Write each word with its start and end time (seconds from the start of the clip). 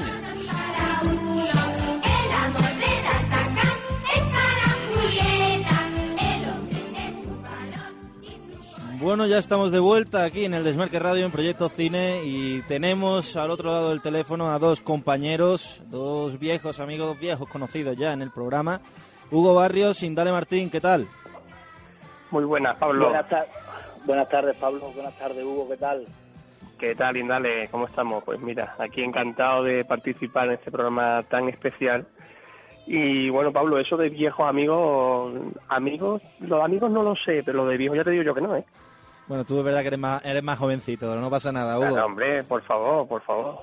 Cine. 0.00 1.18
Bueno, 9.00 9.26
ya 9.26 9.38
estamos 9.38 9.70
de 9.70 9.78
vuelta 9.78 10.24
aquí 10.24 10.44
en 10.44 10.54
el 10.54 10.64
Desmarque 10.64 10.98
Radio 10.98 11.24
en 11.24 11.30
Proyecto 11.30 11.68
Cine 11.68 12.22
y 12.24 12.62
tenemos 12.62 13.36
al 13.36 13.50
otro 13.50 13.70
lado 13.70 13.90
del 13.90 14.00
teléfono 14.02 14.50
a 14.52 14.58
dos 14.58 14.80
compañeros, 14.80 15.80
dos 15.86 16.38
viejos 16.38 16.80
amigos, 16.80 17.18
viejos 17.18 17.48
conocidos 17.48 17.96
ya 17.96 18.12
en 18.12 18.22
el 18.22 18.30
programa. 18.32 18.80
Hugo 19.30 19.54
Barrios, 19.54 20.02
Indale 20.02 20.32
Martín, 20.32 20.68
¿qué 20.68 20.80
tal? 20.80 21.06
Muy 22.32 22.44
buenas, 22.44 22.76
Pablo. 22.78 23.04
Buenas, 23.08 23.28
ta- 23.28 23.46
buenas 24.04 24.28
tardes, 24.28 24.56
Pablo. 24.56 24.90
Buenas 24.92 25.16
tardes, 25.16 25.44
Hugo. 25.44 25.68
¿Qué 25.68 25.76
tal? 25.76 26.04
¿Qué 26.78 26.94
tal, 26.94 27.16
Indale? 27.16 27.68
¿Cómo 27.70 27.86
estamos? 27.86 28.22
Pues 28.22 28.40
mira, 28.40 28.76
aquí 28.78 29.02
encantado 29.02 29.64
de 29.64 29.84
participar 29.84 30.46
en 30.46 30.54
este 30.54 30.70
programa 30.70 31.24
tan 31.28 31.48
especial. 31.48 32.06
Y 32.86 33.28
bueno, 33.30 33.52
Pablo, 33.52 33.80
eso 33.80 33.96
de 33.96 34.08
viejos 34.08 34.46
amigos, 34.46 35.32
amigos, 35.68 36.22
los 36.40 36.62
amigos 36.62 36.90
no 36.90 37.02
lo 37.02 37.16
sé, 37.16 37.42
pero 37.44 37.64
lo 37.64 37.66
de 37.66 37.76
viejos 37.76 37.98
ya 37.98 38.04
te 38.04 38.12
digo 38.12 38.22
yo 38.22 38.34
que 38.34 38.40
no, 38.40 38.56
¿eh? 38.56 38.64
Bueno, 39.26 39.44
tú 39.44 39.58
es 39.58 39.64
verdad 39.64 39.80
que 39.80 39.88
eres 39.88 39.98
más, 39.98 40.24
eres 40.24 40.42
más 40.42 40.58
jovencito, 40.58 41.16
no 41.16 41.28
pasa 41.28 41.50
nada, 41.50 41.78
Hugo. 41.78 41.88
Claro, 41.88 42.06
hombre, 42.06 42.44
por 42.44 42.62
favor, 42.62 43.08
por 43.08 43.22
favor. 43.22 43.58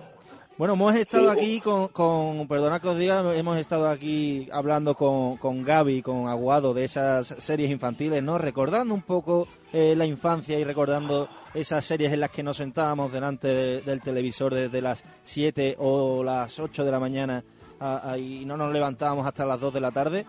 Bueno, 0.58 0.76
hemos 0.76 0.96
estado 0.96 1.32
aquí 1.32 1.60
con, 1.60 1.88
con, 1.88 2.48
perdona 2.48 2.80
que 2.80 2.88
os 2.90 2.98
diga, 2.98 3.36
hemos 3.36 3.58
estado 3.58 3.90
aquí 3.90 4.48
hablando 4.52 4.94
con, 4.94 5.38
con 5.38 5.64
Gaby, 5.64 6.02
con 6.02 6.28
Aguado, 6.28 6.74
de 6.74 6.84
esas 6.84 7.28
series 7.28 7.72
infantiles, 7.72 8.22
¿no? 8.22 8.38
Recordando 8.38 8.94
un 8.94 9.02
poco 9.02 9.48
eh, 9.74 9.96
la 9.98 10.06
infancia 10.06 10.60
y 10.60 10.64
recordando 10.64 11.30
esas 11.56 11.84
series 11.86 12.12
en 12.14 12.20
las 12.20 12.30
que 12.32 12.44
nos 12.44 12.58
sentábamos 12.58 13.12
delante 13.12 13.48
de- 13.48 13.82
del 13.82 14.02
televisor 14.02 14.54
desde 14.54 14.82
las 14.82 15.04
7 15.24 15.76
o 15.80 16.24
las 16.24 16.60
8 16.60 16.84
de 16.86 16.92
la 16.92 17.00
mañana 17.00 17.44
a- 17.80 18.12
a- 18.12 18.18
y 18.18 18.46
no 18.46 18.56
nos 18.58 18.72
levantábamos 18.72 19.26
hasta 19.26 19.46
las 19.46 19.60
2 19.60 19.74
de 19.74 19.82
la 19.82 19.92
tarde. 19.92 20.26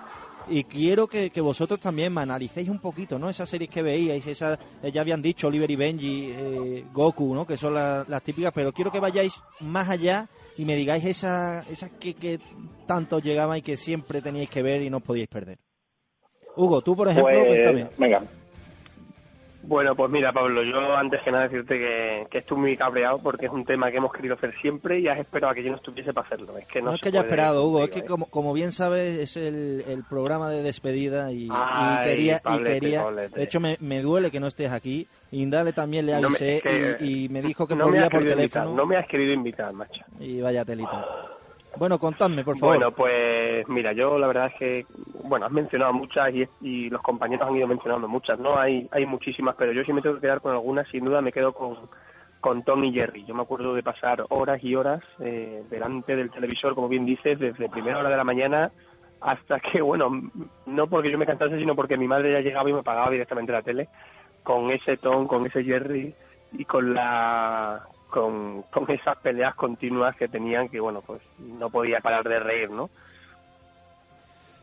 Y 0.49 0.63
quiero 0.65 1.09
que, 1.09 1.31
que 1.31 1.41
vosotros 1.41 1.81
también 1.81 2.15
me 2.15 2.21
analicéis 2.21 2.69
un 2.69 2.79
poquito, 2.79 3.19
¿no? 3.19 3.29
Esas 3.29 3.49
series 3.49 3.69
que 3.69 3.83
veíais, 3.83 4.25
esas, 4.29 4.57
eh, 4.83 4.93
ya 4.93 5.01
habían 5.01 5.21
dicho 5.21 5.49
Oliver 5.49 5.69
y 5.71 5.75
Benji, 5.77 6.31
eh, 6.33 6.85
Goku, 6.93 7.35
¿no? 7.35 7.45
Que 7.45 7.57
son 7.57 7.75
la- 7.75 8.05
las 8.07 8.23
típicas, 8.23 8.53
pero 8.55 8.73
quiero 8.73 8.93
que 8.93 9.01
vayáis 9.01 9.35
más 9.61 9.89
allá 9.89 10.29
y 10.57 10.65
me 10.65 10.77
digáis 10.77 11.05
esas 11.05 11.69
esa 11.69 11.89
que, 11.91 12.15
que 12.15 12.39
tanto 12.87 13.19
llegaba 13.19 13.59
y 13.59 13.63
que 13.63 13.77
siempre 13.77 14.23
teníais 14.23 14.49
que 14.49 14.63
ver 14.63 14.83
y 14.83 14.89
no 14.91 14.99
os 14.99 15.03
podíais 15.03 15.29
perder. 15.29 15.59
Hugo, 16.57 16.81
tú, 16.81 16.95
por 16.97 17.09
ejemplo, 17.09 17.33
Pues, 17.33 17.47
cuéntame. 17.49 17.91
venga. 17.99 18.23
Bueno, 19.69 19.97
pues 19.97 20.11
mira, 20.11 20.33
Pablo, 20.33 20.63
yo 20.63 20.95
antes 20.97 21.21
que 21.23 21.33
nada 21.33 21.49
decirte 21.49 21.79
que, 21.79 22.27
que 22.31 22.39
estoy 22.39 22.57
muy 22.57 22.77
cabreado 22.77 23.19
porque 23.19 23.47
es 23.47 23.53
un 23.53 23.65
tema 23.65 23.91
que 23.91 23.97
hemos 23.97 24.13
querido 24.13 24.35
hacer 24.35 24.55
siempre 24.61 25.01
y 25.01 25.09
has 25.09 25.19
esperado 25.19 25.51
a 25.51 25.55
que 25.55 25.65
yo 25.65 25.71
no 25.71 25.77
estuviese 25.77 26.13
para 26.15 26.27
hacerlo. 26.27 26.57
Es 26.57 26.67
que 26.69 26.81
no, 26.81 26.91
No 26.91 26.95
es 26.95 27.01
que 27.01 27.09
haya 27.09 27.21
esperado, 27.23 27.67
Hugo, 27.67 27.83
es 27.85 27.91
que 27.91 27.99
¿eh? 28.01 28.05
como, 28.05 28.27
como 28.27 28.53
bien 28.53 28.71
sabes 28.71 29.19
es 29.19 29.37
el, 29.37 29.83
el 29.89 30.05
programa 30.05 30.51
de 30.51 30.63
despedida 30.63 31.33
y, 31.33 31.49
quería, 32.05 32.41
y 32.45 32.63
quería 32.63 33.03
Pablete. 33.03 33.37
de 33.39 33.43
hecho 33.43 33.59
me, 33.59 33.77
me 33.81 34.03
duele 34.03 34.31
que 34.31 34.39
no 34.41 34.47
estés 34.47 34.71
aquí, 34.71 35.09
Indale 35.33 35.73
también 35.73 36.07
le 36.07 36.13
No 36.13 36.21
me- 36.21 36.27
avisé 36.29 36.57
es 36.59 36.63
que 36.63 36.97
y, 37.05 37.25
y 37.25 37.29
me 37.29 37.43
dijo 37.43 37.67
que 37.67 37.75
no 37.75 37.87
me 37.87 37.91
podía 37.93 38.09
por 38.11 38.21
teléfono 38.25 38.43
invitar, 38.43 38.67
no 38.69 38.87
me 38.87 38.97
has 38.97 39.09
querido 39.09 39.33
invitar, 39.33 39.73
macho. 39.73 40.01
y 40.21 40.41
vaya 40.41 40.65
telita. 40.65 41.05
Bueno, 41.79 41.99
contadme, 41.99 42.43
por 42.43 42.57
favor. 42.59 42.77
Bueno, 42.77 42.91
pues 42.93 43.69
mira, 43.69 43.93
yo 43.93 44.19
la 44.19 44.27
verdad 44.27 44.47
es 44.47 44.59
que, 44.59 44.87
bueno, 45.25 45.47
has 45.47 45.53
mencionado 45.53 45.93
muchas 45.93 46.33
y, 46.35 46.49
y 46.63 46.91
los 46.91 47.03
compañeros 47.03 47.49
han 47.49 47.57
ido 47.57 47.67
mencionando 47.67 48.09
muchas, 48.09 48.39
¿no? 48.39 48.59
Hay, 48.59 48.89
hay 48.93 49.07
muchísimas, 49.07 49.55
pero 49.57 49.73
yo 49.73 49.85
sí 49.85 49.93
me 49.93 50.03
tengo 50.03 50.17
que 50.17 50.23
quedar 50.23 50.41
con 50.41 50.53
algunas, 50.53 50.89
sin 50.89 51.05
duda 51.05 51.21
me 51.21 51.33
quedo 51.33 51.53
con, 51.53 51.77
con 52.41 52.63
Tom 52.63 52.85
y 52.85 52.93
Jerry. 52.93 53.25
Yo 53.25 53.35
me 53.35 53.43
acuerdo 53.43 53.75
de 53.75 53.83
pasar 53.83 54.25
horas 54.31 54.63
y 54.63 54.75
horas 54.75 55.03
eh, 55.21 55.65
delante 55.69 56.17
del 56.17 56.31
televisor, 56.31 56.75
como 56.75 56.89
bien 56.89 57.05
dices, 57.05 57.39
desde 57.39 57.69
primera 57.69 57.99
hora 57.99 58.09
de 58.09 58.17
la 58.17 58.25
mañana 58.25 58.71
hasta 59.21 59.61
que, 59.73 59.83
bueno, 59.83 60.11
no 60.67 60.87
porque 60.87 61.11
yo 61.11 61.19
me 61.19 61.27
cantase, 61.27 61.59
sino 61.59 61.75
porque 61.75 61.97
mi 61.97 62.09
madre 62.09 62.33
ya 62.33 62.41
llegaba 62.41 62.71
y 62.71 62.75
me 62.75 62.83
pagaba 62.83 63.11
directamente 63.11 63.53
la 63.53 63.63
tele, 63.63 63.89
con 64.43 64.71
ese 64.71 64.97
Tom, 64.97 65.27
con 65.27 65.45
ese 65.47 65.65
Jerry 65.65 66.15
y 66.53 66.65
con 66.65 66.95
la 66.95 67.83
con, 68.09 68.63
con 68.73 68.91
esas 68.91 69.17
peleas 69.19 69.55
continuas 69.55 70.17
que 70.17 70.29
tenían 70.29 70.69
que, 70.69 70.81
bueno, 70.81 71.03
pues 71.03 71.21
no 71.39 71.71
podía 71.71 72.01
parar 72.01 72.25
de 72.29 72.39
reír, 72.39 72.71
¿no? 72.71 72.91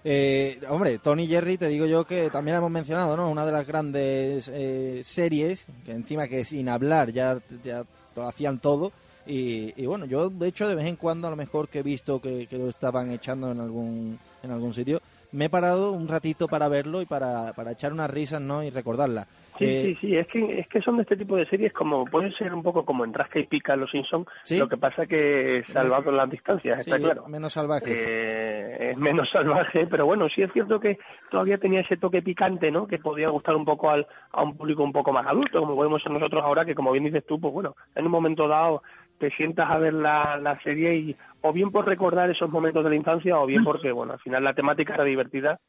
Eh, 0.05 0.59
hombre, 0.67 0.99
Tony 0.99 1.27
Jerry, 1.27 1.57
te 1.57 1.69
digo 1.69 1.85
yo 1.85 2.03
que 2.03 2.29
también 2.29 2.57
hemos 2.57 2.71
mencionado, 2.71 3.15
¿no? 3.15 3.29
Una 3.29 3.45
de 3.45 3.51
las 3.53 3.65
grandes 3.65 4.51
eh, 4.53 5.01
series, 5.03 5.65
que 5.85 5.93
encima 5.93 6.27
que 6.27 6.43
sin 6.43 6.67
hablar 6.67 7.11
ya, 7.11 7.37
ya 7.63 7.85
hacían 8.17 8.59
todo. 8.59 8.91
Y, 9.25 9.73
y 9.81 9.85
bueno, 9.85 10.05
yo 10.05 10.29
de 10.29 10.49
hecho 10.49 10.67
de 10.67 10.75
vez 10.75 10.85
en 10.87 10.97
cuando 10.97 11.27
a 11.27 11.29
lo 11.29 11.37
mejor 11.37 11.69
que 11.69 11.79
he 11.79 11.83
visto 11.83 12.19
que, 12.19 12.47
que 12.47 12.57
lo 12.57 12.67
estaban 12.67 13.11
echando 13.11 13.51
en 13.51 13.61
algún, 13.61 14.19
en 14.43 14.51
algún 14.51 14.73
sitio, 14.73 15.01
me 15.33 15.45
he 15.45 15.49
parado 15.49 15.91
un 15.91 16.07
ratito 16.07 16.47
para 16.47 16.67
verlo 16.69 17.01
y 17.01 17.05
para, 17.05 17.53
para 17.53 17.71
echar 17.71 17.91
unas 17.91 18.09
risas, 18.09 18.39
¿no? 18.41 18.63
Y 18.63 18.69
recordarla. 18.69 19.25
Sí, 19.59 19.65
Eh, 19.65 19.83
sí, 19.85 19.95
sí, 20.07 20.15
es 20.17 20.27
que, 20.27 20.59
es 20.61 20.67
que 20.67 20.81
son 20.81 20.95
de 20.97 21.03
este 21.03 21.17
tipo 21.17 21.35
de 21.35 21.45
series 21.47 21.73
como 21.73 22.05
pueden 22.05 22.31
ser 22.33 22.53
un 22.53 22.63
poco 22.63 22.85
como 22.85 23.03
en 23.03 23.13
Rasca 23.13 23.39
y 23.39 23.45
Pica 23.47 23.75
los 23.75 23.91
Simpsons, 23.91 24.27
Sí. 24.43 24.57
lo 24.57 24.67
que 24.69 24.77
pasa 24.77 25.05
que 25.05 25.63
salvado 25.73 26.11
las 26.11 26.29
distancias, 26.29 26.83
sí, 26.83 26.89
está 26.89 26.99
claro. 27.03 27.27
menos 27.27 27.53
salvajes. 27.53 27.89
Eh, 28.07 28.91
es 28.91 28.97
menos 28.97 29.29
salvaje, 29.33 29.85
pero 29.87 30.05
bueno, 30.05 30.27
sí 30.33 30.41
es 30.41 30.51
cierto 30.53 30.79
que 30.79 30.97
todavía 31.29 31.57
tenía 31.57 31.81
ese 31.81 31.97
toque 31.97 32.21
picante, 32.21 32.71
¿no? 32.71 32.87
Que 32.87 32.97
podía 32.99 33.29
gustar 33.29 33.55
un 33.55 33.65
poco 33.65 33.89
al, 33.89 34.07
a 34.31 34.43
un 34.43 34.55
público 34.55 34.83
un 34.83 34.93
poco 34.93 35.11
más 35.11 35.25
adulto, 35.27 35.59
como 35.59 35.75
podemos 35.75 36.01
ser 36.01 36.11
nosotros 36.11 36.43
ahora, 36.43 36.65
que 36.65 36.75
como 36.75 36.91
bien 36.91 37.03
dices 37.05 37.25
tú, 37.25 37.39
pues 37.39 37.53
bueno, 37.53 37.75
en 37.95 38.05
un 38.05 38.11
momento 38.11 38.47
dado 38.47 38.81
te 39.19 39.29
sientas 39.31 39.69
a 39.69 39.77
ver 39.77 39.93
la, 39.93 40.37
la 40.37 40.59
serie 40.61 40.95
y 40.95 41.15
o 41.41 41.53
bien 41.53 41.71
por 41.71 41.85
recordar 41.85 42.29
esos 42.29 42.49
momentos 42.49 42.83
de 42.83 42.89
la 42.89 42.95
infancia 42.95 43.39
o 43.39 43.45
bien 43.45 43.63
porque, 43.63 43.91
bueno, 43.91 44.13
al 44.13 44.19
final 44.19 44.43
la 44.43 44.53
temática 44.53 44.95
era 44.95 45.03
divertida, 45.03 45.59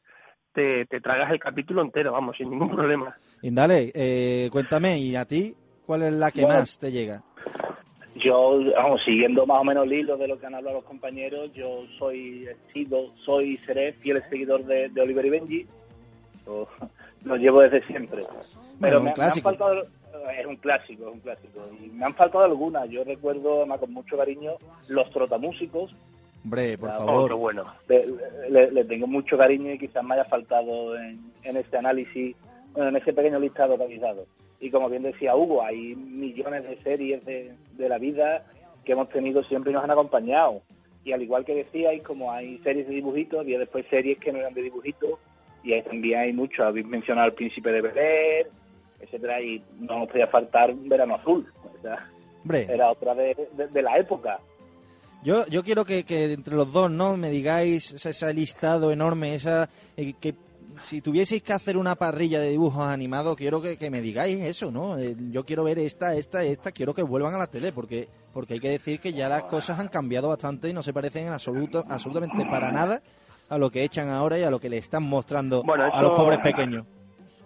te, 0.53 0.85
te 0.85 1.01
tragas 1.01 1.31
el 1.31 1.39
capítulo 1.39 1.81
entero, 1.81 2.11
vamos, 2.13 2.37
sin 2.37 2.49
ningún 2.49 2.69
problema. 2.71 3.15
Indale, 3.41 3.91
eh, 3.93 4.49
cuéntame, 4.51 4.97
¿y 4.99 5.15
a 5.15 5.25
ti 5.25 5.53
cuál 5.85 6.03
es 6.03 6.13
la 6.13 6.31
que 6.31 6.41
Bueno. 6.43 6.59
más 6.59 6.79
te 6.79 6.91
llega? 6.91 7.21
Yo, 8.15 8.61
vamos, 8.77 9.03
siguiendo 9.03 9.45
más 9.45 9.59
o 9.59 9.65
menos 9.65 9.83
el 9.85 9.91
hilo 9.93 10.15
de 10.17 10.29
lo 10.29 10.39
que 10.39 10.45
han 10.45 10.55
hablado 10.55 10.77
los 10.77 10.85
compañeros, 10.85 11.51
yo 11.53 11.83
soy, 11.99 12.47
sido, 12.73 13.13
soy 13.25 13.55
y 13.55 13.57
seré 13.65 13.91
fiel 13.93 14.23
seguidor 14.29 14.63
de, 14.63 14.87
de 14.89 15.01
Oliver 15.01 15.25
y 15.25 15.29
Benji. 15.31 15.65
Lo, 16.45 16.67
lo 17.25 17.35
llevo 17.35 17.59
desde 17.61 17.85
siempre. 17.87 18.23
Pero 18.79 19.01
me, 19.01 19.13
me 19.17 19.23
han 19.23 19.41
faltado, 19.41 19.83
es 20.37 20.45
un 20.45 20.55
clásico, 20.57 21.07
es 21.07 21.13
un 21.13 21.19
clásico. 21.19 21.59
Y 21.83 21.87
me 21.89 22.05
han 22.05 22.15
faltado 22.15 22.43
algunas. 22.45 22.89
Yo 22.89 23.03
recuerdo, 23.03 23.57
además, 23.57 23.79
con 23.79 23.93
mucho 23.93 24.17
cariño, 24.17 24.53
los 24.87 25.09
trotamúsicos. 25.11 25.95
Hombre, 26.43 26.77
por 26.77 26.89
Oh, 26.89 26.91
favor. 26.93 27.27
qué 27.29 27.33
bueno. 27.35 27.65
Le, 27.87 28.05
le- 28.49 28.71
le 28.71 28.85
tengo 28.85 29.07
mucho 29.07 29.37
cariño 29.37 29.71
y 29.73 29.79
quizás 29.79 30.03
me 30.03 30.13
haya 30.15 30.25
faltado 30.25 30.95
en, 30.97 31.19
en 31.43 31.57
este 31.57 31.77
análisis, 31.77 32.35
bueno, 32.73 32.89
en 32.89 32.95
ese 32.97 33.13
pequeño 33.13 33.39
listado 33.39 33.77
realizado. 33.77 34.25
Y 34.59 34.69
como 34.69 34.89
bien 34.89 35.03
decía 35.03 35.35
Hugo, 35.35 35.63
hay 35.63 35.95
millones 35.95 36.63
de 36.63 36.77
series 36.83 37.25
de, 37.25 37.53
de 37.73 37.89
la 37.89 37.97
vida 37.97 38.45
que 38.85 38.91
hemos 38.93 39.09
tenido 39.09 39.43
siempre 39.43 39.71
y 39.71 39.73
nos 39.73 39.83
han 39.83 39.91
acompañado. 39.91 40.61
Y 41.03 41.11
al 41.11 41.21
igual 41.21 41.45
que 41.45 41.55
decíais, 41.55 42.01
como 42.03 42.31
hay 42.31 42.57
series 42.59 42.87
de 42.87 42.93
dibujitos, 42.95 43.39
había 43.39 43.59
después 43.59 43.85
series 43.89 44.17
que 44.19 44.31
no 44.31 44.39
eran 44.39 44.53
de 44.53 44.61
dibujitos, 44.63 45.19
y 45.63 45.73
ahí 45.73 45.81
también 45.83 46.19
hay 46.19 46.33
mucho. 46.33 46.63
Habéis 46.63 46.85
mencionado 46.87 47.27
El 47.27 47.33
Príncipe 47.33 47.71
de 47.71 47.81
Bel 47.81 47.97
Air, 47.97 48.47
etcétera, 48.99 49.41
y 49.41 49.63
no 49.79 49.99
nos 49.99 50.09
podía 50.09 50.27
faltar 50.27 50.73
Verano 50.75 51.15
Azul. 51.15 51.45
O 51.63 51.81
sea, 51.81 52.09
Hombre, 52.43 52.67
era 52.69 52.91
otra 52.91 53.13
de, 53.15 53.35
de- 53.57 53.67
de 53.67 53.81
la 53.81 53.97
época. 53.97 54.39
Yo, 55.23 55.45
yo 55.47 55.63
quiero 55.63 55.85
que, 55.85 56.03
que 56.03 56.33
entre 56.33 56.55
los 56.55 56.71
dos, 56.71 56.91
¿no? 56.91 57.17
Me 57.17 57.29
digáis 57.31 57.91
ese, 57.93 58.09
ese 58.11 58.33
listado 58.33 58.91
enorme, 58.91 59.33
esa 59.33 59.67
eh, 59.97 60.13
que 60.19 60.35
si 60.79 61.01
tuvieseis 61.01 61.41
que 61.41 61.53
hacer 61.53 61.77
una 61.77 61.95
parrilla 61.95 62.39
de 62.39 62.49
dibujos 62.49 62.85
animados, 62.85 63.35
quiero 63.37 63.61
que, 63.61 63.77
que 63.77 63.89
me 63.89 64.01
digáis 64.01 64.39
eso, 64.43 64.71
¿no? 64.71 64.99
Eh, 64.99 65.15
yo 65.31 65.43
quiero 65.45 65.63
ver 65.63 65.79
esta, 65.79 66.13
esta, 66.15 66.43
esta, 66.43 66.71
quiero 66.71 66.93
que 66.93 67.01
vuelvan 67.01 67.33
a 67.33 67.37
la 67.39 67.47
tele, 67.47 67.71
porque 67.71 68.07
porque 68.33 68.55
hay 68.55 68.59
que 68.59 68.69
decir 68.69 68.99
que 68.99 69.13
ya 69.13 69.29
las 69.29 69.43
cosas 69.43 69.79
han 69.79 69.87
cambiado 69.87 70.27
bastante 70.27 70.69
y 70.69 70.73
no 70.73 70.83
se 70.83 70.91
parecen 70.93 71.27
en 71.27 71.33
absoluto, 71.33 71.85
absolutamente 71.87 72.45
para 72.45 72.69
nada 72.71 73.01
a 73.47 73.57
lo 73.57 73.71
que 73.71 73.83
echan 73.83 74.09
ahora 74.09 74.37
y 74.37 74.43
a 74.43 74.49
lo 74.51 74.59
que 74.59 74.69
le 74.69 74.77
están 74.77 75.03
mostrando 75.03 75.63
Bueno, 75.63 75.85
a 75.91 76.01
los 76.01 76.11
pobres 76.11 76.39
pequeños. 76.39 76.85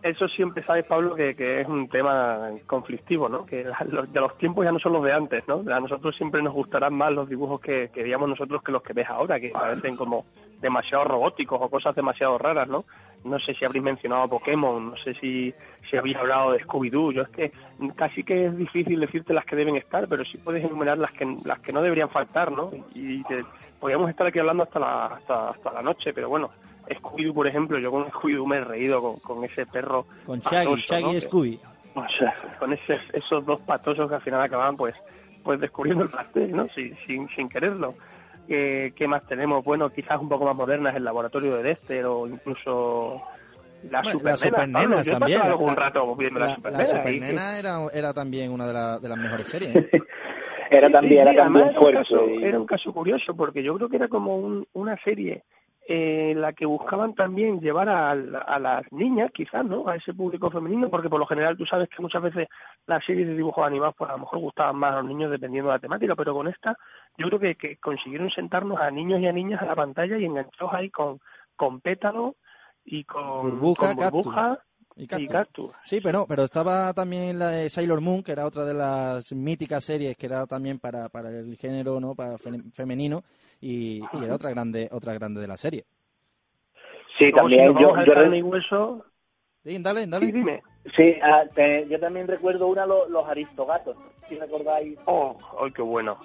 Eso 0.01 0.29
siempre 0.29 0.63
sabes, 0.63 0.85
Pablo, 0.85 1.13
que, 1.13 1.35
que 1.35 1.59
es 1.61 1.67
un 1.67 1.89
tema 1.89 2.51
conflictivo, 2.67 3.27
¿no? 3.27 3.45
Que 3.45 3.65
la- 3.65 3.85
los, 3.89 4.11
de 4.13 4.19
los 4.21 4.37
tiempos 4.37 4.63
ya 4.63 4.71
no 4.71 4.79
son 4.79 4.93
los 4.93 5.03
de 5.03 5.11
antes, 5.11 5.45
¿no? 5.47 5.55
A 5.73 5.79
nosotros 5.81 6.15
siempre 6.15 6.41
nos 6.41 6.53
gustarán 6.53 6.93
más 6.93 7.11
los 7.11 7.27
dibujos 7.27 7.59
que, 7.59 7.89
que 7.93 8.03
veíamos 8.03 8.29
nosotros 8.29 8.63
que 8.63 8.71
los 8.71 8.81
que 8.81 8.93
ves 8.93 9.09
ahora, 9.09 9.39
que 9.41 9.49
parecen 9.49 9.97
como 9.97 10.25
demasiado 10.61 11.03
robóticos 11.03 11.59
o 11.61 11.69
cosas 11.69 11.95
demasiado 11.95 12.37
raras, 12.37 12.67
¿no? 12.69 12.85
No 13.25 13.37
sé 13.39 13.53
si 13.55 13.65
habréis 13.65 13.83
mencionado 13.83 14.29
Pokémon, 14.29 14.91
no 14.91 14.95
sé 14.97 15.13
si, 15.15 15.53
si 15.89 15.97
habéis 15.97 16.15
hablado 16.15 16.51
de 16.53 16.63
Scooby-Doo. 16.63 17.11
Yo 17.11 17.23
es 17.23 17.29
que 17.29 17.51
casi 17.97 18.23
que 18.23 18.45
es 18.45 18.57
difícil 18.57 19.01
decirte 19.01 19.33
las 19.33 19.43
que 19.45 19.57
deben 19.57 19.75
estar, 19.75 20.07
pero 20.07 20.23
sí 20.23 20.37
puedes 20.37 20.63
enumerar 20.63 20.97
las 20.97 21.11
que, 21.11 21.25
las 21.43 21.59
que 21.59 21.73
no 21.73 21.81
deberían 21.81 22.09
faltar, 22.09 22.53
¿no? 22.53 22.71
Y 22.95 23.21
te- 23.25 23.43
podríamos 23.81 24.09
estar 24.09 24.25
aquí 24.27 24.39
hablando 24.39 24.63
hasta 24.63 24.79
la, 24.79 25.05
hasta, 25.07 25.49
hasta 25.49 25.73
la 25.73 25.81
noche, 25.81 26.13
pero 26.13 26.29
bueno, 26.29 26.51
Scooby-Doo, 26.97 27.33
por 27.33 27.47
ejemplo, 27.47 27.77
yo 27.79 27.91
con 27.91 28.05
Scooby-Doo 28.09 28.45
me 28.47 28.57
he 28.57 28.63
reído 28.63 29.01
con, 29.01 29.19
con 29.19 29.43
ese 29.43 29.65
perro 29.65 30.05
Con 30.25 30.39
Shaggy, 30.39 30.65
patoso, 30.65 30.87
Shaggy 30.87 31.03
¿no? 31.03 31.13
y 31.13 31.21
Scooby. 31.21 31.59
o 31.95 32.05
sea, 32.17 32.35
con 32.59 32.73
ese- 32.73 32.99
esos 33.13 33.45
dos 33.45 33.59
patosos 33.61 34.07
que 34.09 34.15
al 34.15 34.21
final 34.21 34.41
acababan 34.41 34.75
pues 34.77 34.95
pues 35.43 35.59
descubriendo 35.61 36.03
el 36.03 36.09
pastel, 36.09 36.51
¿no? 36.55 36.67
Sin, 36.75 36.95
sin, 37.07 37.27
sin 37.29 37.47
quererlo. 37.47 37.95
Eh, 38.49 38.91
¿Qué 38.95 39.07
más 39.07 39.25
tenemos? 39.25 39.63
Bueno, 39.63 39.89
quizás 39.89 40.19
un 40.19 40.27
poco 40.27 40.43
más 40.45 40.55
modernas, 40.55 40.95
el 40.95 41.03
laboratorio 41.05 41.55
de 41.55 41.63
Dexter 41.63 42.05
o 42.07 42.27
incluso 42.27 43.21
la 43.89 44.01
Bueno, 44.01 44.19
Supernena. 44.35 44.79
Pablo, 44.79 45.01
yo 45.03 45.11
también. 45.17 45.39
la- 45.39 45.45
algún 45.45 45.75
rato 45.75 46.15
viendo 46.17 46.39
la, 46.39 46.47
la- 46.47 46.55
Supernena. 46.55 47.31
la 47.33 47.55
y- 47.55 47.59
era, 47.59 47.79
era 47.93 48.13
también 48.13 48.51
una 48.51 48.67
de, 48.67 48.73
la- 48.73 48.99
de 48.99 49.07
las 49.09 49.17
mejores 49.17 49.47
series. 49.47 49.73
Era 50.71 50.87
también, 50.91 51.23
Sí, 51.25 51.29
era 51.31 51.43
también 51.43 51.67
un, 51.69 51.73
fuerte. 51.75 51.97
caso, 51.97 52.29
y- 52.29 52.43
era 52.43 52.59
un 52.59 52.67
caso 52.67 52.93
curioso 52.93 53.35
porque 53.35 53.63
yo 53.63 53.75
creo 53.75 53.89
que 53.89 53.95
era 53.95 54.07
como 54.07 54.35
un- 54.37 54.67
una 54.73 54.95
serie 55.03 55.41
eh, 55.91 56.33
en 56.33 56.41
la 56.41 56.53
que 56.53 56.67
buscaban 56.67 57.15
también 57.15 57.59
llevar 57.61 57.89
a, 57.89 58.11
a 58.11 58.59
las 58.59 58.83
niñas, 58.91 59.31
quizás, 59.33 59.65
¿no? 59.65 59.87
A 59.87 59.95
ese 59.95 60.13
público 60.13 60.51
femenino, 60.51 60.87
porque 60.87 61.09
por 61.09 61.19
lo 61.19 61.25
general 61.25 61.57
tú 61.57 61.65
sabes 61.65 61.89
que 61.89 61.99
muchas 61.99 62.21
veces 62.21 62.47
las 62.85 63.03
series 63.03 63.27
de 63.27 63.35
dibujos 63.35 63.65
animados, 63.65 63.95
pues 63.97 64.07
a 64.07 64.13
lo 64.13 64.19
mejor 64.19 64.37
gustaban 64.37 64.75
más 64.75 64.93
a 64.93 64.97
los 64.97 65.05
niños 65.05 65.31
dependiendo 65.31 65.71
de 65.71 65.77
la 65.77 65.79
temática, 65.79 66.15
pero 66.15 66.35
con 66.35 66.47
esta 66.47 66.77
yo 67.17 67.25
creo 67.25 67.39
que, 67.39 67.55
que 67.55 67.77
consiguieron 67.77 68.29
sentarnos 68.29 68.79
a 68.79 68.91
niños 68.91 69.19
y 69.19 69.25
a 69.25 69.31
niñas 69.31 69.63
a 69.63 69.65
la 69.65 69.75
pantalla 69.75 70.15
y 70.19 70.25
enganchados 70.25 70.71
ahí 70.75 70.91
con, 70.91 71.19
con 71.55 71.81
pétalo 71.81 72.35
y 72.85 73.05
con 73.05 73.59
Burbuja, 73.59 73.95
con 73.95 74.11
burbuja 74.11 74.59
Y 74.99 75.03
y 75.03 75.27
Cactus. 75.27 75.71
Sí, 75.85 76.01
pero, 76.01 76.25
pero 76.27 76.43
estaba 76.43 76.93
también 76.93 77.39
la 77.39 77.51
de 77.51 77.69
Sailor 77.69 78.01
Moon, 78.01 78.21
que 78.21 78.33
era 78.33 78.45
otra 78.45 78.65
de 78.65 78.73
las 78.73 79.31
míticas 79.31 79.83
series 79.85 80.17
que 80.17 80.25
era 80.25 80.45
también 80.45 80.77
para, 80.77 81.07
para 81.07 81.29
el 81.29 81.55
género, 81.55 82.01
¿no? 82.01 82.15
Para 82.15 82.37
fe- 82.37 82.61
femenino 82.73 83.23
y, 83.61 84.01
y 84.11 84.23
era 84.23 84.35
otra 84.35 84.49
grande, 84.49 84.89
otra 84.91 85.13
grande 85.13 85.39
de 85.39 85.47
la 85.47 85.55
serie. 85.55 85.85
Sí, 87.17 87.25
si 87.25 87.31
también. 87.31 87.67
Yo, 87.73 87.79
yo 87.79 87.95
re- 87.95 88.13
carne 88.13 88.37
y 88.39 88.41
hueso, 88.41 89.05
Sí, 89.63 89.77
dale, 89.79 90.03
sí, 90.03 90.09
dale. 90.09 90.25
dime. 90.33 90.61
sí, 90.97 91.15
ah, 91.23 91.43
te- 91.55 91.87
yo 91.87 91.97
también 91.99 92.27
recuerdo 92.27 92.67
una, 92.67 92.85
los, 92.85 93.09
los 93.09 93.25
aristogatos. 93.27 93.95
Si 94.27 94.35
recordáis, 94.35 94.97
Oh, 95.05 95.37
ay, 95.61 95.71
qué 95.71 95.81
bueno. 95.81 96.17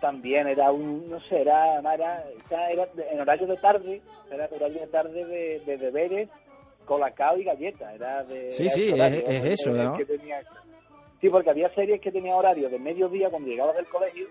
también 0.00 0.46
era 0.46 0.70
un, 0.70 1.10
no 1.10 1.20
sé, 1.22 1.40
era, 1.40 1.78
era, 1.80 2.22
era, 2.70 2.88
en 3.12 3.20
horario 3.20 3.46
de 3.48 3.56
tarde, 3.56 4.00
era 4.30 4.48
horario 4.52 4.80
de 4.80 4.86
tarde 4.86 5.24
de, 5.26 5.60
de 5.60 5.76
deberes, 5.76 6.28
colacao 6.84 7.36
y 7.38 7.44
galleta. 7.44 7.94
Era 7.94 8.24
de, 8.24 8.50
Sí, 8.52 8.64
era 8.64 9.08
sí, 9.10 9.22
es- 9.26 9.44
eso, 9.60 9.72
¿no? 9.72 9.96
que 9.96 10.04
tenía- 10.04 10.42
sí, 11.20 11.28
porque 11.28 11.50
había 11.50 11.72
series 11.74 12.00
que 12.00 12.10
tenían 12.12 12.34
horario 12.36 12.68
de 12.68 12.78
mediodía 12.78 13.30
cuando 13.30 13.48
llegabas 13.48 13.76
del 13.76 13.86
colegio 13.86 14.26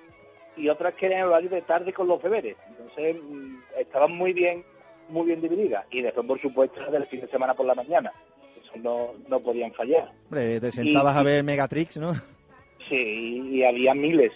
y 0.57 0.68
otras 0.69 0.94
que 0.96 1.06
eran 1.06 1.24
horario 1.28 1.50
de 1.50 1.62
tarde 1.62 1.94
con 1.94 2.07
los 2.07 2.22
deberes. 2.22 2.57
Entonces 2.68 3.16
mm, 3.22 3.56
estaban 3.80 4.12
muy 4.16 4.34
bien, 4.34 4.63
muy 5.10 5.28
bien 5.28 5.42
divididas. 5.42 5.86
Y 5.92 6.01
después, 6.01 6.25
por 6.28 6.42
supuesto, 6.42 6.80
del 6.92 7.06
fin 7.07 7.22
de 7.22 7.28
semana 7.28 7.54
por 7.54 7.66
la 7.66 7.75
mañana. 7.75 8.12
Eso 8.62 8.72
no, 8.78 9.13
no 9.28 9.40
podían 9.40 9.72
fallar. 9.74 10.12
Hombre, 10.25 10.60
te 10.60 10.72
sentabas 10.72 11.16
Y- 11.16 11.19
a 11.19 11.24
ver 11.24 11.44
Megatrix, 11.44 11.98
¿no? 11.98 12.13
Sí, 12.90 12.96
y, 12.96 13.57
y 13.57 13.63
había 13.63 13.94
miles. 13.94 14.31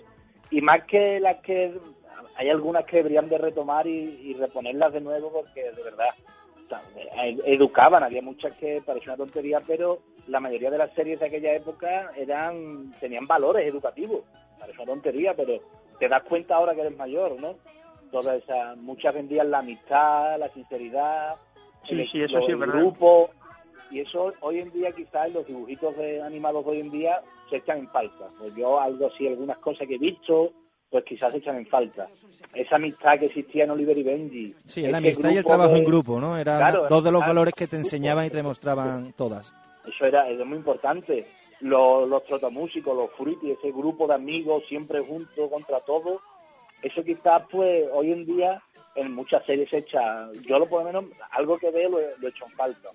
Y 0.51 0.61
más 0.61 0.83
que 0.85 1.19
las 1.19 1.41
que... 1.41 1.73
Hay 2.35 2.49
algunas 2.49 2.85
que 2.85 2.97
deberían 2.97 3.29
de 3.29 3.37
retomar 3.37 3.85
y, 3.85 3.91
y 4.23 4.33
reponerlas 4.33 4.91
de 4.93 5.01
nuevo 5.01 5.31
porque 5.31 5.63
de 5.63 5.83
verdad 5.83 6.09
educaban. 7.45 8.03
Había 8.03 8.21
muchas 8.21 8.53
que 8.57 8.81
parecía 8.85 9.13
una 9.13 9.23
tontería, 9.25 9.61
pero 9.65 9.99
la 10.27 10.39
mayoría 10.39 10.71
de 10.71 10.77
las 10.77 10.93
series 10.93 11.19
de 11.19 11.27
aquella 11.27 11.53
época 11.55 12.11
eran 12.15 12.93
tenían 12.99 13.27
valores 13.27 13.67
educativos. 13.67 14.21
Parece 14.59 14.81
una 14.81 14.91
tontería, 14.93 15.33
pero 15.35 15.59
te 15.99 16.07
das 16.07 16.23
cuenta 16.23 16.55
ahora 16.55 16.73
que 16.75 16.81
eres 16.81 16.97
mayor, 16.97 17.39
¿no? 17.39 17.55
Todas 18.11 18.41
esas, 18.43 18.77
muchas 18.77 19.13
vendían 19.13 19.51
la 19.51 19.59
amistad, 19.59 20.37
la 20.39 20.49
sinceridad, 20.49 21.35
Sí, 21.87 21.95
el, 21.99 22.09
sí, 22.11 22.21
eso 22.21 22.37
lo- 22.39 22.45
sí 22.45 22.51
el 22.53 22.59
grupo, 22.59 23.29
y 23.91 23.99
eso 23.99 24.33
hoy 24.41 24.59
en 24.59 24.71
día 24.71 24.91
quizás 24.93 25.33
los 25.33 25.45
dibujitos 25.45 25.95
de 25.97 26.21
animados 26.21 26.63
de 26.65 26.71
hoy 26.71 26.79
en 26.79 26.91
día 26.91 27.21
se 27.49 27.57
echan 27.57 27.79
en 27.79 27.89
falta. 27.89 28.29
Pues 28.39 28.55
yo 28.55 28.79
algo 28.79 29.07
así, 29.07 29.27
algunas 29.27 29.57
cosas 29.57 29.87
que 29.87 29.95
he 29.95 29.99
visto, 29.99 30.51
pues 30.93 31.03
quizás 31.05 31.31
se 31.31 31.39
echan 31.39 31.57
en 31.57 31.65
falta. 31.65 32.07
Esa 32.53 32.75
amistad 32.75 33.17
que 33.17 33.25
existía 33.25 33.63
en 33.63 33.71
Oliver 33.71 33.97
y 33.97 34.03
Benji. 34.03 34.55
Sí, 34.67 34.83
la 34.83 34.99
amistad 34.99 35.31
y 35.31 35.37
el 35.37 35.43
trabajo 35.43 35.73
de- 35.73 35.79
en 35.79 35.85
grupo, 35.85 36.19
¿no? 36.19 36.37
Eran 36.37 36.59
Claro, 36.59 36.85
dos 36.87 37.03
de 37.03 37.11
los 37.11 37.25
valores 37.25 37.55
que 37.55 37.65
te 37.65 37.77
enseñaban 37.77 38.25
y 38.27 38.29
te 38.29 38.43
mostraban 38.43 39.11
todas. 39.13 39.51
Eso 39.87 40.05
era, 40.05 40.29
eso 40.29 40.41
es 40.43 40.47
muy 40.47 40.59
importante. 40.59 41.25
Los, 41.61 42.07
los 42.07 42.23
trotamúsicos, 42.25 42.95
los 42.95 43.09
fruity, 43.17 43.49
ese 43.51 43.71
grupo 43.71 44.05
de 44.07 44.13
amigos 44.13 44.63
siempre 44.69 44.99
juntos 44.99 45.49
contra 45.49 45.79
todo. 45.79 46.21
Eso 46.83 47.03
quizás, 47.03 47.41
pues, 47.49 47.85
hoy 47.91 48.11
en 48.11 48.25
día, 48.27 48.61
en 48.93 49.15
muchas 49.15 49.43
series 49.47 49.73
hechas, 49.73 50.31
yo 50.47 50.59
lo 50.59 50.69
por 50.69 50.81
lo 50.81 50.85
menos, 50.85 51.05
algo 51.31 51.57
que 51.57 51.71
veo 51.71 51.89
lo, 51.89 51.99
he- 51.99 52.13
lo 52.19 52.27
he 52.27 52.29
hecho 52.29 52.45
en 52.45 52.51
falta. 52.51 52.89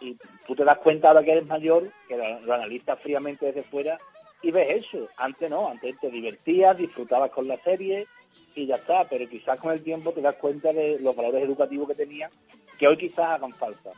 Y 0.00 0.16
tú 0.46 0.54
te 0.56 0.64
das 0.64 0.78
cuenta 0.78 1.08
ahora 1.08 1.22
que 1.22 1.32
eres 1.32 1.46
mayor, 1.46 1.90
que 2.08 2.16
lo, 2.16 2.40
lo 2.40 2.54
analizas 2.54 2.98
fríamente 3.00 3.44
desde 3.44 3.64
fuera, 3.64 3.98
y 4.44 4.50
ves 4.50 4.84
eso. 4.84 5.08
Antes 5.16 5.50
no, 5.50 5.68
antes 5.68 5.98
te 6.00 6.10
divertías, 6.10 6.76
disfrutabas 6.76 7.30
con 7.30 7.48
la 7.48 7.56
serie, 7.58 8.06
y 8.54 8.66
ya 8.66 8.76
está. 8.76 9.04
Pero 9.08 9.28
quizás 9.28 9.58
con 9.58 9.72
el 9.72 9.82
tiempo 9.82 10.12
te 10.12 10.20
das 10.20 10.36
cuenta 10.36 10.72
de 10.72 10.98
los 11.00 11.16
valores 11.16 11.42
educativos 11.42 11.88
que 11.88 11.94
tenían, 11.94 12.30
que 12.78 12.86
hoy 12.86 12.96
quizás 12.96 13.26
hagan 13.26 13.52
falta 13.52 13.90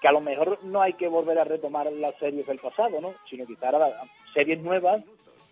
que 0.00 0.08
a 0.08 0.12
lo 0.12 0.20
mejor 0.20 0.62
no 0.62 0.82
hay 0.82 0.92
que 0.92 1.08
volver 1.08 1.38
a 1.38 1.44
retomar 1.44 1.90
las 1.90 2.14
series 2.16 2.46
del 2.46 2.58
pasado, 2.58 3.00
¿no? 3.00 3.14
Sino 3.30 3.46
quizás 3.46 3.72
ahora 3.72 4.02
series 4.34 4.60
nuevas, 4.60 5.02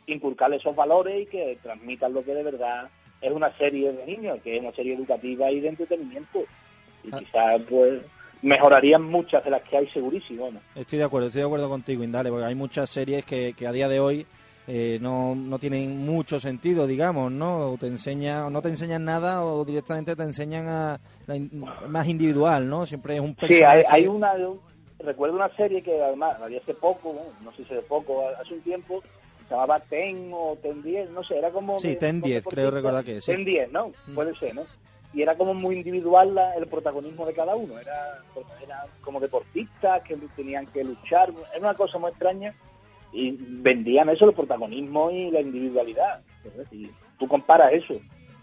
inculcarle 0.07 0.57
esos 0.57 0.77
valores 0.77 1.23
y 1.23 1.27
que 1.27 1.57
transmitan 1.63 2.13
lo 2.13 2.23
que 2.23 2.35
de 2.35 2.43
verdad 2.43 2.91
es 3.23 3.33
una 3.33 3.57
serie 3.57 3.93
de 3.93 4.05
niños, 4.05 4.41
que 4.43 4.57
es 4.57 4.61
una 4.61 4.73
serie 4.73 4.95
educativa 4.95 5.51
y 5.51 5.61
de 5.61 5.69
entretenimiento. 5.69 6.41
Y 7.03 7.09
Ah. 7.11 7.19
quizás, 7.19 7.63
pues, 7.71 8.03
mejorarían 8.45 9.03
muchas 9.03 9.43
de 9.45 9.51
las 9.51 9.63
que 9.63 9.77
hay 9.79 9.87
segurísimo, 9.89 10.51
¿no? 10.51 10.61
Estoy 10.75 10.99
de 10.99 11.05
acuerdo, 11.05 11.29
estoy 11.29 11.41
de 11.41 11.47
acuerdo 11.47 11.69
contigo, 11.69 12.05
Indale, 12.05 12.31
porque 12.31 12.45
hay 12.47 12.55
muchas 12.55 12.91
series 12.91 13.25
que, 13.25 13.55
que 13.55 13.67
a 13.67 13.73
día 13.73 13.89
de 13.89 14.01
hoy 14.01 14.27
eh, 14.67 14.99
no, 15.01 15.35
no 15.35 15.59
tienen 15.59 16.05
mucho 16.05 16.39
sentido, 16.41 16.87
digamos, 16.87 17.33
¿no? 17.33 17.73
O 17.73 17.77
te 17.79 17.87
enseña, 17.87 18.47
o 18.47 18.51
no 18.51 18.63
te 18.63 18.69
enseñan 18.69 19.05
nada 19.05 19.45
o 19.45 19.65
directamente 19.65 20.15
te 20.17 20.23
enseñan 20.23 20.67
a 20.69 21.01
más 21.89 22.09
individual, 22.09 22.69
¿no? 22.69 22.87
Siempre 22.87 23.17
es 23.17 23.21
un 23.21 23.37
Sí, 23.49 23.55
hay, 23.57 23.83
personaje. 23.83 23.87
hay 23.91 24.07
una... 24.07 24.33
Recuerdo 25.01 25.37
una 25.37 25.55
serie 25.57 25.83
que 25.83 26.03
además 26.03 26.41
había 26.41 26.61
hace 26.61 26.73
poco, 26.73 27.15
no 27.43 27.51
sé 27.53 27.65
si 27.65 27.75
hace 27.75 27.83
poco, 27.83 28.23
hace 28.41 28.55
un 28.55 28.61
tiempo, 28.63 29.03
se 29.47 29.51
llamaba 29.55 29.79
Ten 29.81 30.31
o 30.33 30.57
Ten 30.63 30.83
10, 30.83 31.11
no 31.11 31.23
sé, 31.25 31.37
era 31.37 31.51
como... 31.51 31.79
Sí, 31.79 31.97
Ten 31.97 32.21
como 32.21 32.31
10, 32.33 32.45
creo 32.47 32.71
recordar 32.71 33.05
que 33.05 33.21
sí. 33.21 33.31
Ten 33.33 33.45
10, 33.45 33.71
¿no? 33.71 33.89
Mm. 34.07 34.15
Puede 34.15 34.35
ser, 34.37 34.55
¿no? 34.55 34.63
Y 35.15 35.23
era 35.23 35.37
como 35.37 35.55
muy 35.55 35.77
individual 35.77 36.35
la- 36.35 36.55
el 36.55 36.67
protagonismo 36.67 37.25
de 37.25 37.35
cada 37.35 37.55
uno, 37.55 37.79
era, 37.79 38.19
era 38.63 38.85
como 39.03 39.21
deportistas 39.21 40.03
que 40.03 40.17
tenían 40.35 40.67
que 40.67 40.83
luchar, 40.83 41.31
era 41.53 41.61
una 41.61 41.75
cosa 41.75 41.99
muy 41.99 42.11
extraña 42.11 42.53
y 43.13 43.37
vendían 43.39 44.09
eso, 44.09 44.25
el 44.29 44.35
protagonismo 44.35 45.11
y 45.13 45.31
la 45.31 45.41
individualidad. 45.41 46.21
Y 46.73 46.91
tú 47.19 47.29
comparas 47.29 47.73
eso 47.73 47.95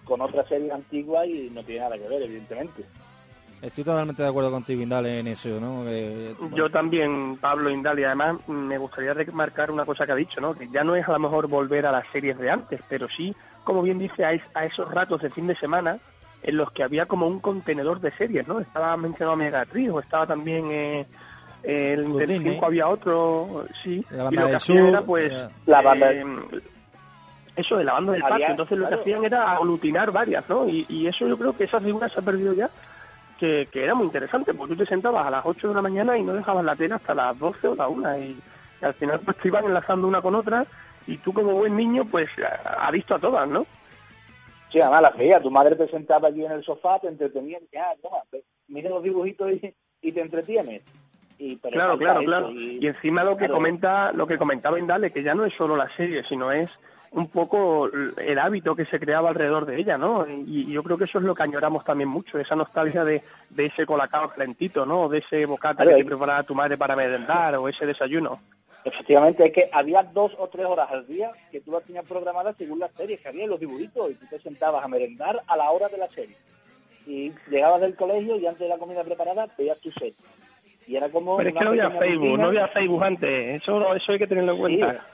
con 0.05 0.21
otras 0.21 0.47
series 0.47 0.71
antiguas 0.71 1.27
y 1.27 1.49
no 1.53 1.61
tiene 1.63 1.81
nada 1.81 1.97
que 1.97 2.07
ver, 2.07 2.21
evidentemente. 2.23 2.83
Estoy 3.61 3.83
totalmente 3.83 4.23
de 4.23 4.29
acuerdo 4.29 4.49
contigo, 4.49 4.81
Indale, 4.81 5.19
en 5.19 5.27
eso, 5.27 5.59
¿no? 5.59 5.83
Que, 5.83 6.33
bueno, 6.39 6.55
Yo 6.57 6.71
también, 6.71 7.37
Pablo 7.37 7.69
Indali, 7.69 8.03
además 8.03 8.37
me 8.47 8.77
gustaría 8.79 9.13
remarcar 9.13 9.69
una 9.69 9.85
cosa 9.85 10.05
que 10.05 10.13
ha 10.13 10.15
dicho, 10.15 10.41
¿no? 10.41 10.55
Que 10.55 10.67
ya 10.69 10.83
no 10.83 10.95
es 10.95 11.07
a 11.07 11.11
lo 11.11 11.19
mejor 11.19 11.47
volver 11.47 11.85
a 11.85 11.91
las 11.91 12.07
series 12.11 12.39
de 12.39 12.49
antes, 12.49 12.81
pero 12.89 13.07
sí, 13.15 13.35
como 13.63 13.83
bien 13.83 13.99
dice, 13.99 14.25
a, 14.25 14.31
es- 14.33 14.41
a 14.55 14.65
esos 14.65 14.89
ratos 14.91 15.21
de 15.21 15.29
fin 15.29 15.45
de 15.45 15.55
semana 15.57 15.99
en 16.43 16.57
los 16.57 16.71
que 16.71 16.83
había 16.83 17.05
como 17.05 17.27
un 17.27 17.39
contenedor 17.39 17.99
de 17.99 18.11
series, 18.11 18.47
¿no? 18.47 18.59
Estaba 18.59 18.95
mencionado 18.97 19.37
Megatriz 19.37 19.89
o 19.91 19.99
estaba 19.99 20.25
también 20.27 20.65
eh, 20.71 21.05
el 21.63 22.03
Club 22.05 22.19
del 22.19 22.29
Disney. 22.29 22.53
5 22.53 22.65
había 22.65 22.87
otro, 22.87 23.65
sí. 23.83 24.03
La 24.09 24.29
y 24.31 24.35
lo 24.35 24.47
que 24.47 24.55
hacían 24.55 24.77
sur, 24.79 24.89
era 24.89 25.01
pues 25.01 25.31
eh, 25.31 25.49
La 25.67 25.81
banda- 25.81 26.11
eh, 26.11 26.25
eso 27.55 27.75
de 27.77 27.83
la 27.83 27.93
banda 27.93 28.13
del 28.13 28.21
patio, 28.21 28.37
entonces 28.51 28.77
lo 28.77 28.87
que 28.89 28.95
hacían 28.95 29.25
era 29.25 29.51
aglutinar 29.51 30.11
varias, 30.11 30.47
¿no? 30.49 30.67
Y, 30.67 30.85
y 30.89 31.07
eso 31.07 31.27
yo 31.27 31.37
creo 31.37 31.55
que 31.55 31.65
esa 31.65 31.79
figura 31.81 32.07
se 32.09 32.19
ha 32.19 32.23
perdido 32.23 32.53
ya 32.53 32.69
que, 33.39 33.67
que 33.71 33.83
era 33.83 33.93
muy 33.93 34.05
interesante, 34.05 34.53
porque 34.53 34.73
tú 34.75 34.83
te 34.83 34.89
sentabas 34.89 35.25
a 35.27 35.31
las 35.31 35.45
8 35.45 35.67
de 35.69 35.73
la 35.75 35.81
mañana 35.81 36.17
y 36.17 36.23
no 36.23 36.33
dejabas 36.33 36.63
la 36.63 36.75
tele 36.75 36.95
hasta 36.95 37.13
las 37.13 37.37
12 37.37 37.67
o 37.67 37.75
la 37.75 37.87
1 37.87 38.17
y, 38.19 38.21
y 38.81 38.85
al 38.85 38.93
final 38.93 39.19
pues 39.19 39.37
te 39.37 39.47
iban 39.49 39.65
enlazando 39.65 40.07
una 40.07 40.21
con 40.21 40.33
otra 40.35 40.65
y 41.07 41.17
tú 41.17 41.33
como 41.33 41.51
buen 41.53 41.75
niño 41.75 42.05
pues 42.05 42.29
ha 42.65 42.89
visto 42.91 43.15
a 43.15 43.19
todas, 43.19 43.47
¿no? 43.49 43.65
Sí, 44.71 44.79
además 44.79 45.01
la 45.01 45.09
veía, 45.11 45.41
tu 45.41 45.51
madre 45.51 45.75
te 45.75 45.87
sentaba 45.89 46.29
allí 46.29 46.45
en 46.45 46.51
el 46.53 46.63
sofá, 46.63 46.99
te 46.99 47.07
entretenía, 47.07 47.59
y, 47.59 47.77
ah, 47.77 47.93
toma, 48.01 48.17
mira 48.69 48.89
los 48.89 49.03
dibujitos 49.03 49.51
y, 49.51 49.73
y 50.01 50.11
te 50.11 50.21
entretienes. 50.21 50.81
Y, 51.37 51.55
pero 51.57 51.73
claro, 51.73 51.97
claro, 51.97 52.23
claro. 52.23 52.51
y- 52.51 52.77
Y 52.81 52.87
encima 52.87 53.23
lo 53.23 53.31
que 53.31 53.39
claro. 53.45 53.55
comenta, 53.55 54.11
lo 54.13 54.27
que 54.27 54.37
comentaba 54.37 54.79
Indale, 54.79 55.11
que 55.11 55.23
ya 55.23 55.33
no 55.35 55.43
es 55.45 55.53
solo 55.55 55.75
la 55.75 55.89
serie, 55.95 56.23
sino 56.29 56.51
es 56.51 56.69
un 57.13 57.27
poco 57.27 57.89
el 57.91 58.39
hábito 58.39 58.73
que 58.75 58.85
se 58.85 58.97
creaba 58.99 59.29
alrededor 59.29 59.65
de 59.65 59.77
ella, 59.77 59.97
¿no? 59.97 60.25
Y, 60.29 60.61
y 60.69 60.71
yo 60.71 60.81
creo 60.83 60.97
que 60.97 61.03
eso 61.03 61.17
es 61.17 61.25
lo 61.25 61.35
que 61.35 61.43
añoramos 61.43 61.83
también 61.83 62.07
mucho, 62.07 62.39
esa 62.39 62.55
nostalgia 62.55 63.03
de, 63.03 63.21
de 63.49 63.65
ese 63.65 63.85
colacao 63.85 64.29
calentito, 64.29 64.85
¿no? 64.85 65.09
De 65.09 65.17
ese 65.17 65.45
bocata 65.45 65.83
Claro, 65.83 65.97
que 65.97 66.03
te 66.03 66.07
preparaba 66.09 66.43
tu 66.43 66.55
madre 66.55 66.77
para 66.77 66.95
merendar 66.95 67.55
o 67.57 67.67
ese 67.67 67.85
desayuno. 67.85 68.39
Efectivamente, 68.83 69.45
es 69.45 69.53
que 69.53 69.69
había 69.71 70.01
dos 70.03 70.31
o 70.39 70.47
tres 70.47 70.65
horas 70.65 70.89
al 70.91 71.05
día 71.07 71.31
que 71.51 71.61
tú 71.61 71.71
las 71.71 71.83
tenías 71.83 72.05
programadas 72.05 72.55
según 72.57 72.79
las 72.79 72.91
series 72.93 73.19
que 73.21 73.27
había 73.27 73.45
los 73.47 73.59
dibujitos, 73.59 74.11
y 74.11 74.15
tú 74.15 74.25
te 74.29 74.39
sentabas 74.39 74.83
a 74.83 74.87
merendar 74.87 75.39
a 75.47 75.55
la 75.57 75.69
hora 75.71 75.87
de 75.87 75.97
la 75.97 76.07
serie. 76.09 76.35
Y 77.05 77.31
llegabas 77.49 77.81
del 77.81 77.95
colegio 77.95 78.37
y 78.37 78.45
antes 78.47 78.61
de 78.61 78.67
la 78.69 78.77
comida 78.77 79.03
preparada 79.03 79.47
veías 79.57 79.79
tu 79.79 79.91
serie. 79.91 80.13
Y 80.87 80.95
era 80.95 81.09
como. 81.09 81.37
Pero 81.37 81.49
es 81.49 81.55
que 81.55 81.63
no 81.63 81.69
había 81.71 81.89
Facebook, 81.91 82.25
rutina. 82.25 82.37
no 82.43 82.47
había 82.49 82.67
Facebook 82.69 83.03
antes, 83.03 83.61
eso, 83.61 83.95
eso 83.95 84.11
hay 84.11 84.19
que 84.19 84.27
tenerlo 84.27 84.53
en 84.53 84.57
Sí. 84.57 84.61
cuenta. 84.79 85.05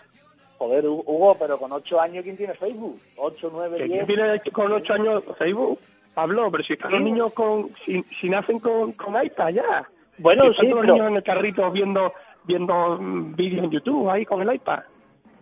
Joder, 0.58 0.88
Hugo, 0.88 1.36
pero 1.38 1.60
con 1.60 1.72
8 1.72 2.02
años, 2.02 2.24
¿quién 2.24 2.36
tiene 2.38 2.54
Facebook? 2.56 3.00
8, 3.18 3.50
9, 3.54 3.78
10. 3.84 3.90
¿Quién 3.92 4.06
tiene 4.08 4.40
con 4.54 4.72
8 4.72 4.94
años 4.94 5.24
Facebook? 5.38 5.80
Pablo, 6.16 6.50
pero 6.50 6.64
si 6.64 6.74
están 6.74 6.92
los 6.94 7.02
niños 7.02 7.32
con, 7.34 7.70
si, 7.86 8.02
si 8.20 8.28
nacen 8.28 8.60
con, 8.60 8.94
con 8.94 9.24
iPad 9.24 9.50
ya. 9.50 9.88
Bueno, 10.18 10.50
están 10.50 10.66
sí, 10.66 10.72
todos 10.72 10.82
pero- 10.82 10.88
los 10.88 10.96
niños 10.96 11.12
en 11.12 11.16
el 11.18 11.24
carrito 11.24 11.70
viendo 11.72 12.12
viendo 12.48 12.98
vídeos 13.36 13.66
en 13.66 13.72
YouTube 13.72 14.10
ahí 14.10 14.26
con 14.26 14.42
el 14.42 14.54
iPad. 14.56 14.80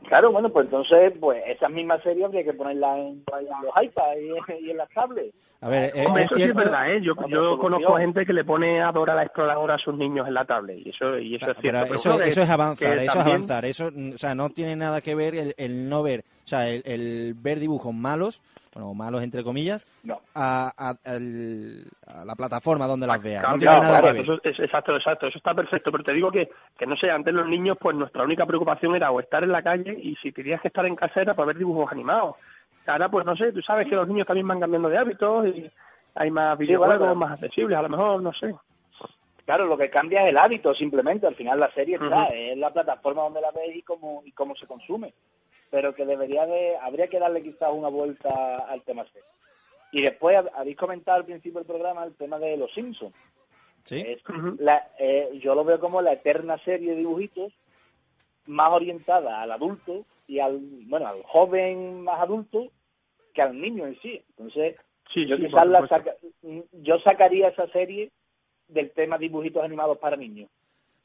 Claro, 0.07 0.31
bueno, 0.31 0.49
pues 0.49 0.65
entonces, 0.65 1.13
pues 1.19 1.41
esas 1.47 1.71
mismas 1.71 2.01
series 2.03 2.25
habría 2.25 2.43
que 2.43 2.53
ponerlas 2.53 2.97
en, 2.99 3.05
en 3.39 3.45
los 3.63 3.83
iPads 3.83 4.17
y, 4.21 4.27
en- 4.53 4.65
y 4.65 4.69
en 4.71 4.77
las 4.77 4.89
tablets. 4.89 5.33
A 5.61 5.69
ver, 5.69 5.91
Hombre, 6.05 6.23
es 6.23 6.27
eso 6.27 6.35
sí 6.35 6.41
es 6.43 6.51
cierto... 6.51 6.63
verdad, 6.63 6.91
¿eh? 6.93 7.01
Yo, 7.01 7.13
yo 7.27 7.57
conozco 7.57 7.95
gente 7.95 8.23
que 8.23 8.33
le 8.33 8.43
pone 8.43 8.83
a 8.83 8.91
Dora 8.91 9.15
la 9.15 9.23
exploradora 9.23 9.75
a 9.75 9.79
sus 9.79 9.95
niños 9.97 10.27
en 10.27 10.35
la 10.35 10.45
tablet 10.45 10.77
y 10.85 10.89
eso 10.89 11.17
y 11.17 11.33
eso 11.35 11.49
es 11.49 11.57
Pero 11.59 11.61
cierto. 11.61 11.79
Pero 11.85 11.95
eso, 11.95 12.21
eso 12.23 12.41
es 12.43 12.49
avanzar, 12.51 12.97
eso 12.99 13.19
es 13.19 13.25
avanzar. 13.25 13.65
Eso, 13.65 13.87
o 14.13 14.17
sea, 14.17 14.35
no 14.35 14.49
tiene 14.51 14.75
nada 14.75 15.01
que 15.01 15.15
ver 15.15 15.33
el, 15.33 15.53
el 15.57 15.89
no 15.89 16.03
ver, 16.03 16.19
o 16.43 16.47
sea, 16.47 16.69
el, 16.69 16.83
el 16.85 17.33
ver 17.35 17.59
dibujos 17.59 17.95
malos, 17.95 18.43
bueno, 18.75 18.93
malos 18.93 19.23
entre 19.23 19.41
comillas, 19.41 19.83
No. 20.03 20.19
a, 20.35 20.69
a- 20.77 20.89
al- 21.09 21.85
a 22.07 22.25
la 22.25 22.35
plataforma 22.35 22.85
donde 22.87 23.07
las 23.07 23.23
veas. 23.23 23.41
No 23.41 23.49
Cambia, 23.51 23.69
tiene 23.71 23.85
nada 23.85 23.99
claro, 24.01 24.07
que 24.07 24.13
ver. 24.13 24.21
eso 24.23 24.39
es- 24.43 24.59
exacto, 24.59 24.95
exacto, 24.97 25.27
eso 25.27 25.37
está 25.37 25.53
perfecto, 25.53 25.91
pero 25.91 26.03
te 26.03 26.11
digo 26.11 26.29
que, 26.29 26.49
que 26.77 26.85
no 26.85 26.97
sé, 26.97 27.09
antes 27.09 27.33
los 27.33 27.47
niños, 27.47 27.77
pues 27.79 27.95
nuestra 27.95 28.23
única 28.23 28.45
preocupación 28.45 28.93
era 28.95 29.11
o 29.11 29.19
estar 29.21 29.43
en 29.45 29.53
la 29.53 29.63
calle 29.63 29.97
y 29.97 30.15
si 30.17 30.33
tenías 30.33 30.61
que 30.61 30.67
estar 30.67 30.85
en 30.85 30.97
casa 30.97 31.21
era 31.21 31.33
para 31.33 31.47
ver 31.47 31.57
dibujos 31.57 31.89
animados. 31.91 32.35
Ahora, 32.85 33.07
pues 33.09 33.25
no 33.25 33.35
sé, 33.37 33.53
tú 33.53 33.61
sabes 33.61 33.87
que 33.87 33.95
los 33.95 34.07
niños 34.09 34.27
también 34.27 34.47
van 34.47 34.59
cambiando 34.59 34.89
de 34.89 34.97
hábitos 34.97 35.47
y 35.47 35.71
hay 36.15 36.29
más 36.29 36.57
Sí, 36.57 36.65
videojuegos 36.65 36.99
bueno, 36.99 37.15
más 37.15 37.31
accesibles, 37.31 37.77
a 37.77 37.81
lo 37.81 37.89
mejor, 37.89 38.21
no 38.21 38.33
sé. 38.33 38.53
Claro, 39.45 39.67
lo 39.67 39.77
que 39.77 39.89
cambia 39.91 40.23
es 40.23 40.29
el 40.29 40.37
hábito, 40.37 40.73
simplemente. 40.73 41.27
Al 41.27 41.35
final 41.35 41.59
la 41.59 41.71
serie 41.71 41.95
está, 41.95 42.25
es 42.27 42.57
la 42.57 42.71
plataforma 42.71 43.21
donde 43.23 43.41
la 43.41 43.51
ves 43.51 43.75
y 43.75 43.83
cómo, 43.83 44.21
y 44.25 44.31
cómo 44.31 44.55
se 44.55 44.65
consume. 44.67 45.13
Pero 45.75 45.93
que 45.93 46.05
debería 46.05 46.45
de, 46.45 46.77
habría 46.77 47.09
que 47.09 47.19
darle 47.19 47.43
quizás 47.43 47.69
una 47.73 47.89
vuelta 47.89 48.59
al 48.59 48.81
tema 48.83 49.03
serie. 49.07 49.27
Y 49.91 50.01
después 50.03 50.37
hab- 50.37 50.51
habéis 50.55 50.77
comentado 50.77 51.17
al 51.17 51.25
principio 51.25 51.59
del 51.59 51.67
programa 51.67 52.05
el 52.05 52.15
tema 52.15 52.39
de 52.39 52.55
los 52.55 52.73
Simpsons. 52.73 53.13
¿Sí? 53.83 53.99
Es 53.99 54.23
la- 54.57 54.87
eh, 54.99 55.37
yo 55.43 55.53
lo 55.53 55.65
veo 55.65 55.77
como 55.81 56.01
la 56.01 56.13
eterna 56.13 56.57
serie 56.59 56.91
de 56.91 56.99
dibujitos 56.99 57.51
más 58.45 58.71
orientada 58.71 59.41
al 59.41 59.51
adulto 59.51 60.05
y 60.27 60.39
al, 60.39 60.59
bueno, 60.87 61.07
al 61.07 61.21
joven 61.23 62.01
más 62.03 62.21
adulto 62.21 62.69
que 63.33 63.41
al 63.41 63.59
niño 63.59 63.85
en 63.85 63.99
sí. 63.99 64.23
Entonces, 64.29 64.77
Sí, 65.13 65.25
yo 65.27 65.35
sí, 65.35 65.43
quizás 65.47 65.67
la 65.67 65.79
saca- 65.89 66.15
yo 66.71 66.99
sacaría 66.99 67.49
esa 67.49 67.67
serie 67.67 68.11
del 68.69 68.91
tema 68.91 69.17
dibujitos 69.17 69.61
animados 69.61 69.97
para 69.97 70.15
niños. 70.15 70.49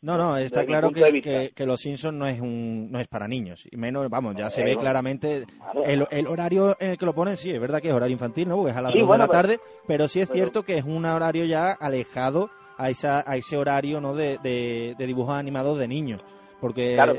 No, 0.02 0.16
no, 0.16 0.36
está 0.38 0.64
claro 0.64 0.90
que, 0.92 1.20
que, 1.20 1.52
que 1.54 1.66
Los 1.66 1.80
Simpsons 1.80 2.16
no 2.16 2.26
es 2.26 2.40
un 2.40 2.90
no 2.90 2.98
es 3.00 3.06
para 3.06 3.28
niños. 3.28 3.68
Y 3.70 3.76
menos, 3.76 4.08
vamos, 4.08 4.34
ya 4.34 4.48
se 4.48 4.64
ve 4.64 4.74
no. 4.74 4.80
claramente 4.80 5.44
Claro. 5.58 5.84
el, 5.84 6.06
el 6.10 6.26
horario 6.26 6.74
en 6.80 6.90
el 6.92 6.98
que 6.98 7.04
lo 7.04 7.14
ponen, 7.14 7.36
sí, 7.36 7.50
es 7.50 7.60
verdad 7.60 7.82
que 7.82 7.88
es 7.88 7.94
horario 7.94 8.14
infantil, 8.14 8.48
¿no? 8.48 8.56
Porque 8.56 8.70
es 8.70 8.76
a 8.78 8.82
las 8.82 8.92
Sí, 8.92 8.98
2 9.00 9.06
bueno, 9.06 9.24
de 9.24 9.28
la 9.28 9.32
tarde, 9.32 9.60
pero 9.86 10.08
sí 10.08 10.20
es 10.20 10.28
pero- 10.28 10.36
cierto 10.36 10.62
que 10.62 10.78
es 10.78 10.84
un 10.84 11.04
horario 11.04 11.44
ya 11.44 11.72
alejado 11.72 12.48
a, 12.78 12.88
esa, 12.88 13.22
a 13.30 13.36
ese 13.36 13.58
horario, 13.58 14.00
¿no? 14.00 14.14
De, 14.14 14.38
de, 14.38 14.94
de 14.96 15.06
dibujos 15.06 15.34
animados 15.34 15.78
de 15.78 15.86
niños. 15.86 16.22
Porque 16.62 16.94
Claro, 16.94 17.12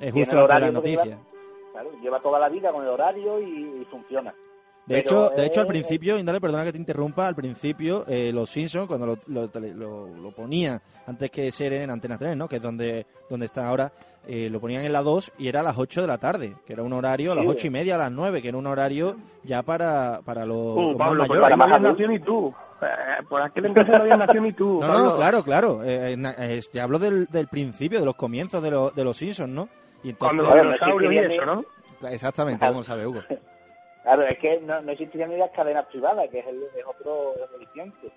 es 0.00 0.12
justo 0.12 0.40
porque 0.48 0.72
noticias. 0.72 1.04
Lleva, 1.06 1.20
claro, 1.72 1.90
lleva 2.02 2.20
toda 2.22 2.40
la 2.40 2.48
vida 2.48 2.72
con 2.72 2.82
el 2.82 2.88
horario 2.90 3.40
y, 3.40 3.82
y 3.82 3.84
funciona. 3.88 4.34
De 4.86 5.02
Pero 5.02 5.26
hecho, 5.26 5.36
de 5.36 5.46
hecho, 5.46 5.60
al 5.60 5.66
es- 5.66 5.70
principio, 5.72 6.16
Indale, 6.18 6.40
perdona 6.40 6.64
que 6.64 6.70
te 6.72 6.78
interrumpa, 6.78 7.26
al 7.26 7.34
principio, 7.34 8.04
eh, 8.06 8.30
los 8.32 8.48
Simpsons, 8.48 8.86
cuando 8.86 9.04
lo, 9.06 9.18
lo, 9.26 9.50
lo- 9.74 10.06
lo 10.16 10.30
ponían 10.30 10.80
antes 11.08 11.28
que 11.30 11.50
ser 11.50 11.72
en 11.72 11.90
Antena 11.90 12.16
3, 12.16 12.36
¿no? 12.36 12.46
Que 12.48 12.56
es 12.56 12.62
donde, 12.62 13.04
donde 13.28 13.46
está 13.46 13.68
ahora, 13.68 13.90
eh, 14.28 14.48
lo 14.48 14.60
ponían 14.60 14.84
en 14.84 14.92
la 14.92 15.02
2 15.02 15.32
y 15.38 15.48
era 15.48 15.58
a 15.60 15.62
las 15.64 15.76
8 15.76 16.02
de 16.02 16.06
la 16.06 16.18
tarde, 16.18 16.54
que 16.64 16.72
era 16.72 16.84
un 16.84 16.92
horario 16.92 17.32
a 17.32 17.34
las 17.34 17.44
Sí, 17.44 17.50
8 17.50 17.66
y 17.66 17.70
media, 17.70 17.96
a 17.96 17.98
las 17.98 18.12
9, 18.12 18.40
que 18.40 18.48
era 18.48 18.58
un 18.58 18.66
horario 18.68 19.16
ya 19.42 19.62
para, 19.64 20.20
para 20.24 20.46
los, 20.46 20.76
Uh, 20.76 20.80
los 20.90 20.96
Pablo, 20.98 21.18
más 21.22 21.28
mayores. 21.30 21.56
más 21.56 21.80
nacido 21.82 22.08
ni 22.08 22.20
tú. 22.20 22.54
Eh, 22.80 23.24
por 23.28 23.42
aquel 23.42 23.66
entonces 23.66 23.92
no 23.92 24.02
habías 24.02 24.18
nacido 24.18 24.42
ni 24.42 24.52
tú. 24.52 24.74
No, 24.80 24.86
Pablo. 24.86 24.98
no, 25.04 25.16
claro, 25.16 25.42
claro. 25.42 25.82
Eh, 25.82 26.12
eh, 26.12 26.34
eh, 26.38 26.60
te 26.70 26.80
hablo 26.80 26.98
del, 27.00 27.26
del 27.26 27.48
principio, 27.48 27.98
de 27.98 28.04
los 28.04 28.14
comienzos 28.14 28.62
de, 28.62 28.70
los 28.70 28.94
de 28.94 29.02
los 29.02 29.16
Simpsons, 29.16 29.50
¿no? 29.52 29.68
Y 30.04 30.10
entonces, 30.10 30.38
Cuando 30.38 30.42
los 30.44 30.62
dinosaurios 30.78 31.12
y 31.12 31.18
eso, 31.34 31.44
¿no? 31.46 31.64
exactamente, 32.08 32.58
Claro. 32.60 32.74
como 32.74 32.84
sabe 32.84 33.04
Hugo. 33.06 33.20
Claro, 34.06 34.22
es 34.22 34.38
que 34.38 34.60
no, 34.60 34.80
no 34.82 34.92
existían 34.92 35.30
ni 35.30 35.36
las 35.36 35.50
cadenas 35.50 35.84
privadas, 35.86 36.30
que 36.30 36.38
es, 36.38 36.46
el, 36.46 36.62
es 36.62 36.86
otro 36.86 37.32
aliciente. 37.56 38.08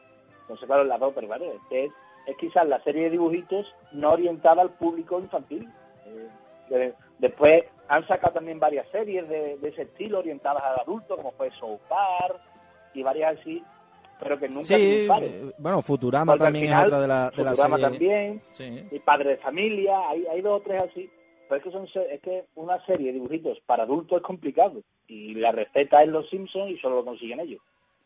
Entonces, 0.41 0.67
claro, 0.67 0.83
las 0.83 0.99
dos, 0.99 1.13
pero 1.15 1.25
claro, 1.25 1.45
es, 1.45 1.59
que 1.67 1.85
es, 1.85 1.91
es 2.27 2.37
quizás 2.37 2.67
la 2.67 2.79
serie 2.83 3.05
de 3.05 3.09
dibujitos 3.09 3.65
no 3.93 4.11
orientada 4.11 4.61
al 4.61 4.69
público 4.69 5.17
infantil. 5.19 5.67
Eh, 6.05 6.27
de- 6.69 6.93
después 7.17 7.63
han 7.87 8.05
sacado 8.07 8.33
también 8.33 8.59
varias 8.59 8.87
series 8.91 9.27
de, 9.27 9.57
de 9.57 9.69
ese 9.69 9.81
estilo 9.81 10.19
orientadas 10.19 10.61
al 10.63 10.79
adulto, 10.79 11.15
como 11.17 11.31
fue 11.31 11.49
South 11.59 11.79
Park 11.89 12.39
y 12.93 13.01
varias 13.01 13.39
así, 13.39 13.63
pero 14.19 14.37
que 14.37 14.47
nunca 14.47 14.65
Sí, 14.65 15.07
eh, 15.09 15.51
bueno, 15.57 15.81
Futurama 15.81 16.33
Porque 16.33 16.43
también 16.43 16.65
final, 16.65 16.81
es 16.81 16.87
otra 16.87 17.01
de 17.01 17.07
la, 17.07 17.23
de 17.31 17.31
Futurama 17.31 17.79
también, 17.79 18.41
Sí. 18.51 18.87
y 18.91 18.99
Padre 18.99 19.29
de 19.31 19.37
Familia, 19.37 20.07
hay, 20.07 20.27
hay 20.27 20.41
dos 20.41 20.61
o 20.61 20.63
tres 20.63 20.83
así. 20.83 21.09
Es 21.49 21.63
que, 21.63 21.71
son, 21.71 21.87
es 22.11 22.21
que 22.21 22.45
una 22.55 22.83
serie 22.85 23.07
de 23.07 23.13
dibujitos 23.13 23.59
para 23.61 23.83
adultos 23.83 24.17
es 24.17 24.23
complicado. 24.23 24.81
Y 25.07 25.33
la 25.33 25.51
receta 25.51 26.03
es 26.03 26.09
Los 26.09 26.29
Simpsons 26.29 26.71
y 26.71 26.77
solo 26.77 26.97
lo 26.97 27.05
consiguen 27.05 27.39
ellos. 27.39 27.61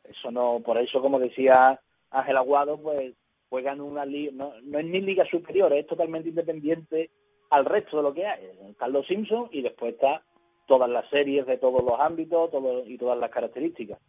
Eso 0.05 0.31
no, 0.31 0.61
por 0.65 0.77
eso, 0.77 1.01
como 1.01 1.19
decía 1.19 1.79
Ángel 2.11 2.37
Aguado, 2.37 2.77
pues 2.77 3.13
juegan 3.49 3.81
una 3.81 4.05
liga, 4.05 4.31
no, 4.33 4.53
no 4.61 4.79
es 4.79 4.85
ni 4.85 5.01
liga 5.01 5.25
superior, 5.25 5.73
es 5.73 5.85
totalmente 5.87 6.29
independiente 6.29 7.09
al 7.49 7.65
resto 7.65 7.97
de 7.97 8.03
lo 8.03 8.13
que 8.13 8.25
hay. 8.25 8.45
Están 8.69 8.93
Los 8.93 9.05
Simpsons 9.07 9.49
y 9.51 9.61
después 9.61 9.93
está 9.93 10.23
todas 10.65 10.89
las 10.89 11.09
series 11.09 11.45
de 11.45 11.57
todos 11.57 11.83
los 11.83 11.99
ámbitos 11.99 12.49
y 12.87 12.97
todas 12.97 13.17
las 13.17 13.29
características. 13.29 13.99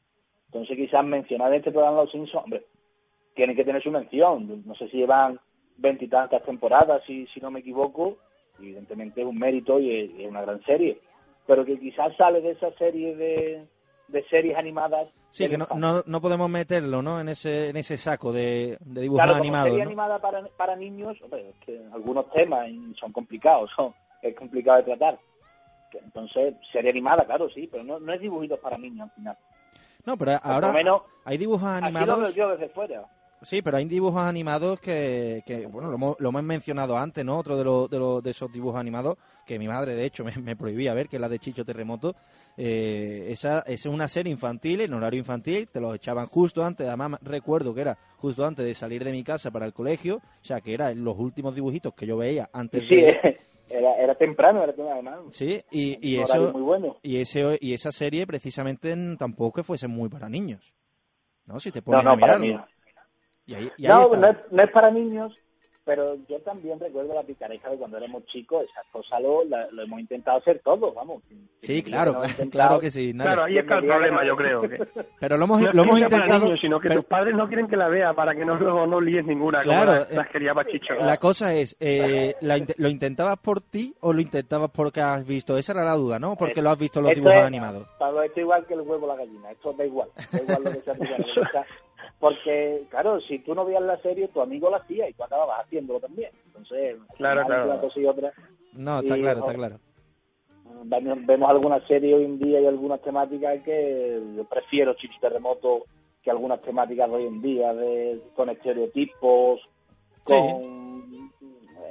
Entonces, 0.46 0.76
quizás 0.76 1.04
mencionar 1.04 1.52
en 1.52 1.58
este 1.58 1.72
programa 1.72 2.02
Los 2.02 2.12
Simpsons, 2.12 2.44
hombre, 2.44 2.64
tienen 3.34 3.56
que 3.56 3.64
tener 3.64 3.82
su 3.82 3.90
mención. 3.90 4.62
No 4.64 4.74
sé 4.76 4.88
si 4.88 4.98
llevan 4.98 5.40
veintitantas 5.76 6.44
temporadas, 6.44 7.02
si, 7.04 7.26
si 7.26 7.40
no 7.40 7.50
me 7.50 7.60
equivoco. 7.60 8.18
Evidentemente 8.58 9.20
es 9.20 9.26
un 9.26 9.38
mérito 9.38 9.78
y 9.78 10.00
es, 10.00 10.28
una 10.28 10.42
gran 10.42 10.62
serie. 10.64 11.00
Pero 11.46 11.64
que 11.64 11.78
quizás 11.78 12.16
sale 12.16 12.40
de 12.40 12.52
esa 12.52 12.72
serie 12.72 13.14
de, 13.16 13.66
de 14.08 14.24
series 14.28 14.56
animadas. 14.56 15.08
Sí, 15.30 15.48
que 15.48 15.58
no, 15.58 15.66
no, 15.76 16.02
no 16.06 16.20
podemos 16.20 16.48
meterlo, 16.48 17.02
¿no? 17.02 17.20
En 17.20 17.28
ese, 17.28 17.70
en 17.70 17.76
ese 17.76 17.96
saco 17.96 18.32
de, 18.32 18.78
de 18.80 19.00
dibujos 19.02 19.24
Claro, 19.24 19.38
animados, 19.38 19.68
serie 19.68 19.84
¿no? 19.84 19.88
animada 19.88 20.18
para, 20.20 20.46
para 20.56 20.76
niños, 20.76 21.20
hombre, 21.22 21.50
es 21.50 21.56
que 21.66 21.80
algunos 21.92 22.30
temas 22.30 22.68
son 22.98 23.12
complicados, 23.12 23.70
son, 23.74 23.92
es 24.22 24.34
complicado 24.36 24.78
de 24.78 24.84
tratar. 24.84 25.18
Entonces, 25.92 26.54
serie 26.72 26.90
animada, 26.90 27.24
claro, 27.24 27.48
sí, 27.50 27.68
pero 27.70 27.84
no, 27.84 28.00
no 28.00 28.12
es 28.12 28.20
dibujitos 28.20 28.58
para 28.60 28.78
niños 28.78 29.08
al 29.08 29.14
final. 29.16 29.36
No, 30.06 30.16
pero 30.16 30.32
ahora 30.42 30.72
menos, 30.72 31.02
hay 31.24 31.38
dibujos 31.38 31.64
así 31.64 31.80
lo 31.80 31.92
veo 31.92 32.02
animados. 32.02 32.34
yo 32.34 32.48
desde 32.50 32.68
fuera. 32.68 33.04
Sí, 33.44 33.62
pero 33.62 33.76
hay 33.76 33.84
dibujos 33.84 34.22
animados 34.22 34.80
que, 34.80 35.42
que 35.46 35.66
bueno, 35.66 35.88
lo 35.88 35.96
hemos, 35.96 36.16
lo 36.18 36.28
hemos 36.30 36.42
mencionado 36.42 36.96
antes, 36.96 37.24
¿no? 37.24 37.38
Otro 37.38 37.56
de, 37.56 37.64
los 37.64 37.90
de, 37.90 37.98
los 37.98 38.22
de 38.22 38.30
esos 38.30 38.50
dibujos 38.52 38.80
animados 38.80 39.16
que 39.46 39.58
mi 39.58 39.68
madre, 39.68 39.94
de 39.94 40.04
hecho, 40.04 40.24
me, 40.24 40.32
me 40.36 40.56
prohibía 40.56 40.94
ver, 40.94 41.08
que 41.08 41.16
es 41.16 41.20
la 41.20 41.28
de 41.28 41.38
Chicho 41.38 41.64
Terremoto. 41.64 42.14
Eh, 42.56 43.26
esa, 43.30 43.60
esa 43.60 43.72
es 43.72 43.86
una 43.86 44.06
serie 44.08 44.32
infantil, 44.32 44.80
en 44.80 44.94
horario 44.94 45.18
infantil, 45.18 45.68
te 45.68 45.80
los 45.80 45.94
echaban 45.96 46.28
justo 46.28 46.64
antes, 46.64 46.86
además 46.86 47.18
recuerdo 47.22 47.74
que 47.74 47.80
era 47.80 47.98
justo 48.16 48.46
antes 48.46 48.64
de 48.64 48.74
salir 48.74 49.02
de 49.02 49.10
mi 49.10 49.24
casa 49.24 49.50
para 49.50 49.66
el 49.66 49.72
colegio, 49.72 50.16
o 50.16 50.44
sea, 50.44 50.60
que 50.60 50.72
eran 50.72 51.02
los 51.02 51.18
últimos 51.18 51.54
dibujitos 51.54 51.94
que 51.94 52.06
yo 52.06 52.16
veía 52.16 52.48
antes 52.52 52.84
Sí, 52.88 53.00
de... 53.00 53.38
era, 53.68 53.94
era 53.96 54.14
temprano, 54.14 54.62
era 54.62 54.72
temprano, 54.72 54.92
además. 55.10 55.34
Sí, 55.34 55.60
y, 55.72 56.16
eso... 56.16 56.52
muy 56.52 56.62
bueno. 56.62 56.96
Y, 57.02 57.16
ese, 57.16 57.58
y 57.60 57.74
esa 57.74 57.90
serie 57.90 58.26
precisamente 58.26 58.94
tampoco 59.18 59.56
que 59.56 59.62
fuese 59.64 59.88
muy 59.88 60.08
para 60.08 60.28
niños. 60.28 60.74
¿No? 61.46 61.60
Si 61.60 61.70
te 61.70 61.82
pones 61.82 62.04
no, 62.04 62.12
a 62.12 62.16
para 62.16 62.38
mí. 62.38 62.56
Y 63.46 63.54
ahí, 63.54 63.70
y 63.76 63.86
ahí 63.86 63.92
No, 63.92 64.02
está. 64.02 64.16
no 64.18 64.28
es, 64.28 64.36
no 64.52 64.62
es 64.62 64.70
para 64.70 64.90
niños, 64.90 65.32
pero 65.84 66.16
yo 66.30 66.40
también 66.40 66.80
recuerdo 66.80 67.12
la 67.12 67.22
picareja 67.24 67.68
de 67.68 67.76
cuando 67.76 67.98
éramos 67.98 68.24
chicos, 68.24 68.64
esas 68.70 68.86
cosas 68.90 69.20
lo, 69.20 69.44
la- 69.44 69.68
lo 69.70 69.82
hemos 69.82 70.00
intentado 70.00 70.38
hacer 70.38 70.62
todos, 70.64 70.94
vamos. 70.94 71.22
Sí, 71.58 71.82
claro, 71.82 72.22
claro 72.50 72.80
que 72.80 72.90
sí. 72.90 73.12
Claro, 73.12 73.44
ahí 73.44 73.58
está 73.58 73.76
el 73.76 73.84
problema, 73.86 74.24
yo 74.26 74.34
creo. 74.34 74.62
Que 74.62 74.78
Pero 75.20 75.36
lo 75.36 75.44
hemos, 75.44 75.60
no 75.60 75.68
es 75.68 75.74
lo 75.74 75.82
hemos 75.82 76.00
intentado. 76.00 76.44
niños, 76.46 76.60
sino 76.60 76.80
que 76.80 76.88
pero- 76.88 77.02
tus 77.02 77.08
padres 77.10 77.34
no 77.36 77.46
quieren 77.46 77.68
que 77.68 77.76
la 77.76 77.88
vea 77.88 78.14
para 78.14 78.34
que 78.34 78.46
no 78.46 78.54
luego 78.56 78.86
no 78.86 78.98
líes 78.98 79.26
ninguna 79.26 79.60
Claro, 79.60 79.86
como 79.92 79.98
las, 79.98 80.10
eh, 80.10 80.16
las 80.16 80.28
quería 80.30 80.54
Pachicho. 80.54 80.94
la 80.94 81.18
cosa 81.18 81.52
es, 81.54 81.76
eh, 81.80 82.34
la 82.40 82.56
¿lo 82.78 82.88
intentabas 82.88 83.36
por 83.38 83.60
ti 83.60 83.94
o 84.00 84.14
lo 84.14 84.22
intentabas 84.22 84.70
porque 84.70 85.02
has 85.02 85.26
visto? 85.26 85.58
Esa 85.58 85.72
era 85.72 85.84
la 85.84 85.96
duda, 85.96 86.18
¿no? 86.18 86.34
Porque 86.34 86.62
lo 86.62 86.70
has 86.70 86.78
visto 86.78 87.00
en 87.00 87.02
los 87.02 87.12
Esto 87.12 87.20
dibujos 87.24 87.40
es- 87.42 87.46
animados. 87.46 87.86
Pablo, 87.98 88.22
esto 88.22 88.36
es 88.40 88.42
igual 88.44 88.64
que 88.66 88.72
el 88.72 88.80
huevo 88.80 89.04
a 89.04 89.16
la 89.16 89.22
gallina, 89.22 89.50
esto 89.50 89.74
da 89.74 89.84
igual, 89.84 90.08
da 90.32 90.38
igual 90.40 90.64
lo 90.64 90.70
que 90.72 90.80
sea 90.80 90.94
Porque, 92.20 92.84
claro, 92.90 93.20
si 93.22 93.38
tú 93.40 93.54
no 93.54 93.64
veías 93.64 93.82
la 93.82 93.98
serie, 93.98 94.28
tu 94.28 94.40
amigo 94.40 94.70
la 94.70 94.78
hacía 94.78 95.08
y 95.08 95.12
tú 95.12 95.24
acababas 95.24 95.64
haciéndolo 95.64 96.00
también. 96.00 96.30
Entonces, 96.46 96.96
Claro, 97.16 97.44
claro. 97.44 97.64
una 97.70 97.80
cosa 97.80 98.00
y 98.00 98.06
otra, 98.06 98.32
No, 98.72 99.00
está 99.00 99.18
y, 99.18 99.20
claro, 99.20 99.40
está 99.40 99.54
claro. 99.54 99.78
vemos, 100.84 101.50
algunas 101.50 101.82
series 101.86 102.14
hoy 102.14 102.24
en 102.24 102.38
día 102.38 102.60
y 102.60 102.66
algunas 102.66 103.00
temáticas 103.02 103.62
que 103.62 104.22
yo 104.36 104.44
prefiero 104.44 104.94
Chichi 104.94 105.18
Terremoto 105.20 105.84
que 106.22 106.30
algunas 106.30 106.62
temáticas 106.62 107.10
de 107.10 107.16
hoy 107.16 107.26
en 107.26 107.42
día, 107.42 107.74
de, 107.74 108.18
con 108.34 108.48
estereotipos, 108.48 109.60
Sí. 110.26 110.32
con 110.34 111.30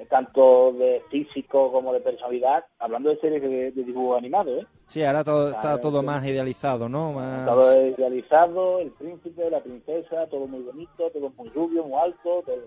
tanto 0.10 0.74
de 0.74 1.02
físico 1.10 1.72
como 1.72 1.94
de 1.94 2.00
personalidad, 2.00 2.66
hablando 2.80 3.10
de 3.10 3.18
series 3.18 3.42
de, 3.42 3.72
de 3.72 3.84
dibujo 3.84 4.16
animado, 4.16 4.60
¿eh? 4.60 4.66
Sí, 4.94 5.04
ahora 5.04 5.24
todo, 5.24 5.50
está 5.50 5.82
todo 5.82 6.04
más 6.04 6.24
idealizado, 6.24 6.88
¿no? 6.88 7.14
Más... 7.14 7.48
Todo 7.48 7.88
idealizado, 7.88 8.78
el 8.78 8.92
príncipe, 8.92 9.50
la 9.50 9.60
princesa, 9.60 10.28
todo 10.28 10.46
muy 10.46 10.62
bonito, 10.62 11.10
todo 11.10 11.32
muy 11.36 11.50
rubio, 11.50 11.84
muy 11.84 12.00
alto, 12.00 12.44
todo, 12.46 12.62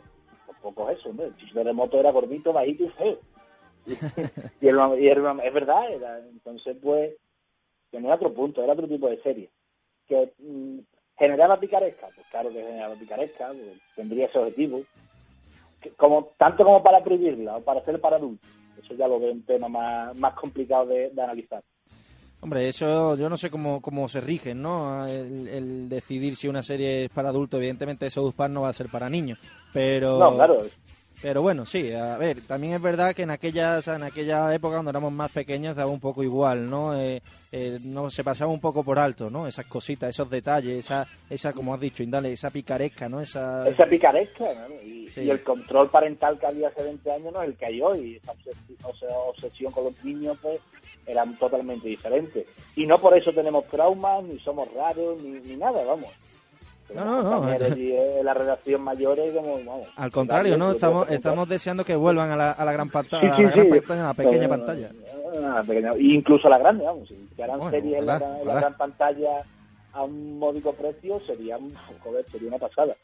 poco 0.60 0.90
eso, 0.90 1.12
¿no? 1.12 1.22
El 1.22 1.64
remoto 1.64 2.00
era 2.00 2.10
gordito, 2.10 2.52
bajito 2.52 2.82
y 2.82 2.88
feo. 2.88 3.18
y, 4.60 4.66
el, 4.66 4.76
y 4.98 5.08
es 5.08 5.54
verdad, 5.54 5.88
era, 5.88 6.18
entonces 6.18 6.76
pues 6.82 7.14
tenía 7.92 8.16
otro 8.16 8.34
punto, 8.34 8.60
era 8.60 8.72
otro 8.72 8.88
tipo 8.88 9.08
de 9.08 9.22
serie. 9.22 9.48
Que 10.08 10.32
mm, 10.40 10.80
generaba 11.16 11.60
picaresca, 11.60 12.08
pues 12.12 12.26
claro 12.28 12.48
que 12.48 12.60
generaba 12.60 12.96
picaresca, 12.96 13.50
pues, 13.50 13.80
tendría 13.94 14.26
ese 14.26 14.40
objetivo. 14.40 14.82
como 15.96 16.32
Tanto 16.36 16.64
como 16.64 16.82
para 16.82 17.04
prohibirla 17.04 17.58
o 17.58 17.60
para 17.60 17.78
hacer 17.78 18.00
para 18.00 18.16
adultos. 18.16 18.50
Eso 18.82 18.94
ya 18.94 19.06
lo 19.06 19.20
veo 19.20 19.30
un 19.30 19.44
tema 19.44 19.68
más, 19.68 20.16
más 20.16 20.34
complicado 20.34 20.86
de, 20.86 21.12
analizar. 21.16 21.62
Hombre, 22.46 22.68
eso 22.68 23.16
yo 23.16 23.28
no 23.28 23.36
sé 23.36 23.50
cómo, 23.50 23.82
cómo 23.82 24.08
se 24.08 24.20
rigen, 24.20 24.62
¿no? 24.62 25.04
El, 25.04 25.88
decidir 25.88 26.36
si 26.36 26.46
una 26.46 26.62
serie 26.62 27.06
es 27.06 27.10
para 27.10 27.30
adultos, 27.30 27.58
evidentemente 27.58 28.08
South 28.08 28.34
Park 28.36 28.52
no 28.52 28.60
va 28.60 28.68
a 28.68 28.72
ser 28.72 28.88
para 28.88 29.10
niños, 29.10 29.40
pero... 29.72 30.16
No, 30.20 30.32
claro, 30.32 30.64
pero 31.20 31.42
bueno, 31.42 31.66
sí, 31.66 31.92
a 31.92 32.16
ver, 32.18 32.42
también 32.42 32.74
es 32.74 32.80
verdad 32.80 33.12
que 33.12 33.22
en 33.22 33.30
aquella, 33.30 33.80
en 33.84 34.02
aquella 34.04 34.54
época 34.54 34.76
cuando 34.76 34.90
éramos 34.90 35.12
más 35.12 35.32
pequeños 35.32 35.74
daba 35.74 35.90
un 35.90 35.98
poco 35.98 36.22
igual, 36.22 36.70
¿no? 36.70 36.96
Eh, 36.96 37.20
eh, 37.50 37.80
no 37.82 38.10
se 38.10 38.22
pasaba 38.22 38.52
un 38.52 38.60
poco 38.60 38.84
por 38.84 39.00
alto, 39.00 39.28
¿no? 39.28 39.48
Esas 39.48 39.66
cositas, 39.66 40.10
esos 40.10 40.30
detalles, 40.30 40.78
esa, 40.78 41.04
esa 41.28 41.52
como 41.52 41.74
has 41.74 41.80
dicho, 41.80 42.04
Indale, 42.04 42.32
esa 42.32 42.50
picaresca, 42.50 43.08
¿no? 43.08 43.20
Esa, 43.20 43.66
esa 43.66 43.86
picaresca, 43.86 44.44
¿no? 44.44 44.74
Y, 44.84 45.10
el 45.16 45.42
control 45.42 45.90
parental 45.90 46.38
que 46.38 46.46
había 46.46 46.68
hace 46.68 46.82
20 46.84 47.10
años 47.10 47.32
no 47.32 47.42
es 47.42 47.48
el 47.48 47.56
que 47.56 47.66
hay 47.66 47.80
hoy. 47.80 48.20
Esa 48.22 48.32
obsesión 49.28 49.72
con 49.72 49.84
los 49.84 50.04
niños, 50.04 50.36
pues, 50.42 50.60
era 51.06 51.24
totalmente 51.38 51.88
diferente. 51.88 52.46
Y 52.74 52.86
no 52.86 52.98
por 52.98 53.16
eso 53.16 53.32
tenemos 53.32 53.66
traumas, 53.66 54.24
ni 54.24 54.38
somos 54.40 54.72
raros, 54.74 55.20
ni, 55.22 55.40
ni 55.40 55.56
nada, 55.56 55.84
vamos. 55.84 56.10
No, 56.94 57.04
no, 57.04 57.40
no. 57.40 58.22
la 58.22 58.34
redacción 58.34 58.80
mayor 58.80 59.18
es 59.18 59.34
como, 59.34 59.58
vamos, 59.58 59.88
Al 59.96 60.12
contrario, 60.12 60.56
¿no? 60.56 60.70
Estamos, 60.70 61.10
estamos 61.10 61.48
deseando 61.48 61.84
que 61.84 61.96
vuelvan 61.96 62.30
a 62.30 62.36
la, 62.36 62.52
a 62.52 62.64
la 62.64 62.72
gran 62.72 62.90
pantalla, 62.90 63.34
a 63.34 63.40
la 63.40 63.50
gran 63.50 63.68
pantalla, 63.68 64.04
a 64.04 64.06
la 64.06 64.14
pequeña 64.14 64.48
pantalla. 64.48 64.90
incluso 65.98 66.46
a 66.46 66.50
la 66.50 66.58
grande, 66.58 66.84
vamos. 66.84 67.08
Si 67.08 67.42
harán 67.42 67.70
series 67.70 67.98
en, 67.98 68.06
la, 68.06 68.18
gran 68.44 68.76
pantalla 68.76 69.42
a 69.92 70.04
un 70.04 70.38
módico 70.38 70.74
precio, 70.74 71.20
sería, 71.26 71.58
joder, 72.04 72.24
sería 72.30 72.48
una 72.48 72.58
pasada 72.58 72.94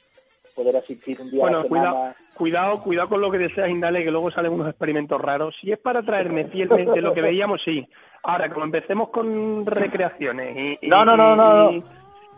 poder 0.55 0.77
asistir 0.77 1.21
un 1.21 1.31
día 1.31 1.41
bueno, 1.41 1.59
a 1.59 1.63
la 1.63 1.69
cuidado, 1.69 2.15
cuidado, 2.35 2.83
cuidado 2.83 3.09
con 3.09 3.21
lo 3.21 3.31
que 3.31 3.39
deseas, 3.39 3.71
Indale, 3.71 4.05
que 4.05 4.11
luego 4.11 4.31
salen 4.31 4.53
unos 4.53 4.69
experimentos 4.69 5.21
raros. 5.21 5.55
Si 5.61 5.73
es 5.73 5.79
para 5.79 6.03
traerme 6.03 6.45
fielmente 6.53 7.01
lo 7.01 7.15
que 7.15 7.23
veíamos, 7.23 7.61
sí. 7.65 7.87
Ahora, 8.23 8.49
como 8.51 8.65
empecemos 8.65 9.09
con 9.11 9.67
recreaciones 9.67 10.79
y... 10.83 10.87
no, 10.87 11.05
no, 11.05 11.17
no, 11.17 11.35
no. 11.37 11.83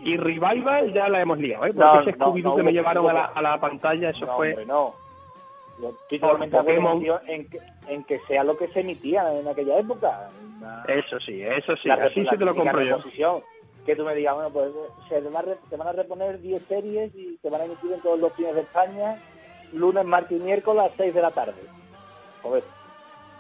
Y 0.01 0.17
Revival 0.17 0.93
ya 0.93 1.09
la 1.09 1.23
hemos 1.23 1.39
liado, 1.39 1.67
¿eh? 1.67 1.73
Porque 1.73 2.11
ese 2.11 2.19
Scooby-Doo 2.19 2.57
que 2.57 2.63
me 2.63 2.73
llevaron 2.73 3.09
a 3.09 3.13
la, 3.13 3.25
a 3.27 3.41
la 3.41 3.61
pantalla, 3.61 4.11
eso 4.11 4.27
fue... 4.37 4.51
Hombre, 4.51 4.67
no, 4.67 4.95
yo 5.81 5.91
estoy 5.91 6.19
totalmente 6.19 6.63
de 6.63 7.35
en 7.35 7.49
que, 7.49 7.59
en 7.89 8.05
que 8.05 8.19
sea 8.21 8.45
lo 8.45 8.57
que 8.57 8.69
se 8.69 8.81
emitía 8.81 9.33
en 9.33 9.49
aquella 9.49 9.79
época. 9.79 10.31
eso 10.89 11.19
sí, 11.21 11.43
eso 11.43 11.75
sí, 11.77 11.91
así 11.91 12.25
sí 12.25 12.37
te 12.37 12.45
lo 12.45 12.55
compro 12.55 12.83
yo. 12.83 13.43
Que 13.85 13.97
tú 13.97 14.05
me 14.05 14.15
digas, 14.15 14.35
bueno, 14.35 14.51
pues 14.51 14.73
se 15.09 15.21
van, 15.21 15.49
a, 15.49 15.69
se 15.69 15.77
van 15.77 15.89
a 15.89 15.93
reponer 15.93 16.41
10 16.41 16.63
series 16.65 17.15
y 17.15 17.39
se 17.43 17.51
van 17.51 17.61
a 17.61 17.65
emitir 17.65 17.93
en 17.93 18.01
todos 18.01 18.19
los 18.19 18.33
fines 18.33 18.55
de 18.55 18.63
España, 18.63 19.23
lunes, 19.73 20.05
martes 20.05 20.41
y 20.41 20.43
miércoles 20.43 20.81
a 20.81 20.87
las 20.87 20.97
6 20.97 21.15
de 21.15 21.23
la 21.23 21.31
tarde. 21.31 21.63
Joder, 22.43 22.65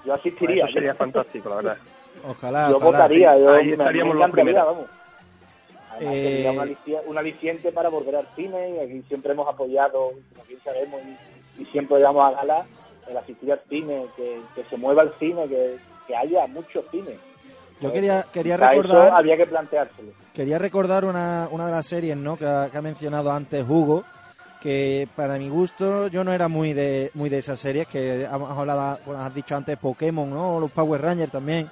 yo 0.04 0.14
asistiría. 0.14 0.64
Eso 0.64 0.74
sería 0.74 0.94
fantástico, 0.94 1.48
la 1.48 1.56
verdad. 1.56 1.76
Ojalá. 2.28 2.70
Yo 2.70 2.78
votaría, 2.78 3.36
yo 3.38 3.50
ahí 3.50 3.72
estaríamos 3.72 4.16
los 4.16 4.30
primeros. 4.30 4.66
Vamos. 4.66 4.86
Eh... 6.00 6.46
un, 7.06 7.18
aliciente, 7.18 7.70
para 7.72 7.88
volver 7.88 8.16
al 8.16 8.26
cine 8.34 8.70
y 8.70 8.78
aquí 8.80 9.02
siempre 9.08 9.32
hemos 9.32 9.48
apoyado, 9.48 10.10
como 10.32 10.44
bien 10.48 10.60
sabemos, 10.64 11.00
y, 11.58 11.64
siempre 11.66 12.00
damos 12.00 12.24
a 12.26 12.36
gala 12.36 12.66
el 13.08 13.16
asistir 13.16 13.52
al 13.52 13.60
cine, 13.68 14.06
que, 14.16 14.64
se 14.68 14.76
mueva 14.76 15.02
el 15.02 15.12
cine, 15.18 15.46
que, 15.48 16.16
haya 16.16 16.46
mucho 16.48 16.82
cine. 16.90 17.16
Yo 17.84 17.92
quería, 17.92 18.24
quería 18.32 18.56
recordar. 18.56 19.12
había 19.14 19.36
que 19.36 19.46
planteárselo. 19.46 20.12
Quería 20.32 20.58
recordar 20.58 21.04
una, 21.04 21.48
una 21.50 21.66
de 21.66 21.72
las 21.72 21.86
series 21.86 22.16
¿no? 22.16 22.36
que, 22.36 22.46
ha, 22.46 22.82
mencionado 22.82 23.30
antes 23.30 23.64
Hugo, 23.68 24.04
que 24.60 25.06
para 25.14 25.38
mi 25.38 25.48
gusto 25.48 26.08
yo 26.08 26.24
no 26.24 26.32
era 26.32 26.48
muy 26.48 26.72
de 26.72 27.10
muy 27.14 27.28
de 27.28 27.38
esas 27.38 27.60
series 27.60 27.86
que 27.86 28.24
hemos 28.24 28.50
hablado, 28.50 28.98
bueno, 29.04 29.20
has 29.20 29.34
dicho 29.34 29.54
antes 29.54 29.76
Pokémon, 29.76 30.28
¿no? 30.30 30.58
los 30.58 30.70
Power 30.70 31.02
Rangers 31.02 31.30
también. 31.30 31.68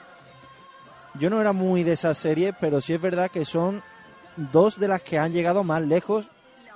Yo 1.18 1.28
no 1.28 1.40
era 1.40 1.52
muy 1.52 1.82
de 1.82 1.92
esas 1.92 2.16
series, 2.18 2.54
pero 2.60 2.80
sí 2.80 2.92
es 2.92 3.00
verdad 3.00 3.30
que 3.30 3.44
son 3.44 3.82
dos 4.36 4.78
de 4.78 4.88
las 4.88 5.02
que 5.02 5.18
han 5.18 5.32
llegado 5.32 5.64
más 5.64 5.82
lejos 5.82 6.30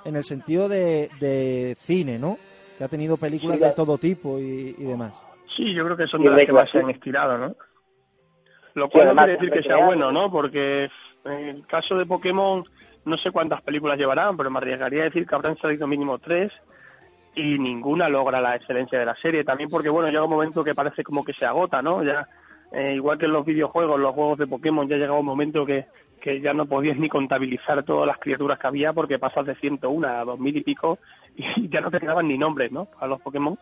en 0.05 0.15
el 0.15 0.23
sentido 0.23 0.69
de, 0.69 1.09
de 1.19 1.75
cine, 1.75 2.19
¿no? 2.19 2.37
Que 2.77 2.83
ha 2.83 2.87
tenido 2.87 3.17
películas 3.17 3.59
de 3.59 3.71
todo 3.71 3.97
tipo 3.97 4.39
y, 4.39 4.73
demás. 4.73 5.19
Sí, 5.55 5.73
yo 5.73 5.83
creo 5.85 5.97
que 5.97 6.07
son 6.07 6.21
de 6.23 6.29
las 6.29 6.45
que 6.45 6.53
más 6.53 6.69
se 6.69 6.79
han 6.79 6.89
estirado, 6.89 7.37
¿no? 7.37 7.55
Lo 8.77 8.89
cual 8.89 9.07
no 9.07 9.15
quiere 9.15 9.33
decir 9.33 9.51
que 9.51 9.63
sea 9.63 9.77
bueno, 9.77 10.11
¿no? 10.11 10.29
Porque 10.29 10.87
en 11.25 11.47
el 11.49 11.65
caso 11.65 11.97
de 11.97 12.05
Pokémon, 12.05 12.63
no 13.05 13.17
sé 13.17 13.31
cuántas 13.31 13.61
películas 13.63 13.97
llevarán, 13.97 14.37
pero 14.37 14.51
me 14.51 14.59
arriesgaría 14.59 15.01
a 15.01 15.05
decir 15.05 15.25
que 15.25 15.33
habrán 15.33 15.57
salido 15.57 15.87
mínimo 15.87 16.19
tres 16.19 16.51
y 17.33 17.57
ninguna 17.57 18.07
logra 18.07 18.39
la 18.39 18.55
excelencia 18.55 18.99
de 18.99 19.05
la 19.05 19.15
serie. 19.15 19.43
También 19.43 19.69
porque, 19.69 19.89
bueno, 19.89 20.09
llega 20.09 20.23
un 20.23 20.29
momento 20.29 20.63
que 20.63 20.75
parece 20.75 21.03
como 21.03 21.23
que 21.23 21.33
se 21.33 21.45
agota, 21.45 21.81
¿no? 21.81 22.03
Ya, 22.03 22.27
eh, 22.71 22.93
igual 22.93 23.17
que 23.17 23.25
en 23.25 23.33
los 23.33 23.45
videojuegos, 23.45 23.99
los 23.99 24.13
juegos 24.13 24.37
de 24.37 24.45
Pokémon, 24.45 24.87
ya 24.87 24.97
llega 24.97 25.13
un 25.13 25.25
momento 25.25 25.65
que 25.65 25.87
que 26.21 26.41
ya 26.41 26.53
no 26.53 26.65
podías 26.65 26.97
ni 26.97 27.09
contabilizar 27.09 27.83
todas 27.83 28.07
las 28.07 28.17
criaturas 28.17 28.59
que 28.59 28.67
había 28.67 28.93
porque 28.93 29.19
pasas 29.19 29.45
de 29.45 29.55
101 29.55 30.07
a 30.07 30.23
2000 30.25 30.57
y 30.57 30.61
pico 30.61 30.99
y 31.35 31.43
ya 31.69 31.81
no 31.81 31.91
te 31.91 31.99
quedaban 31.99 32.27
ni 32.27 32.37
nombres, 32.37 32.71
¿no? 32.71 32.87
A 32.99 33.07
los 33.07 33.21
Pokémon. 33.21 33.57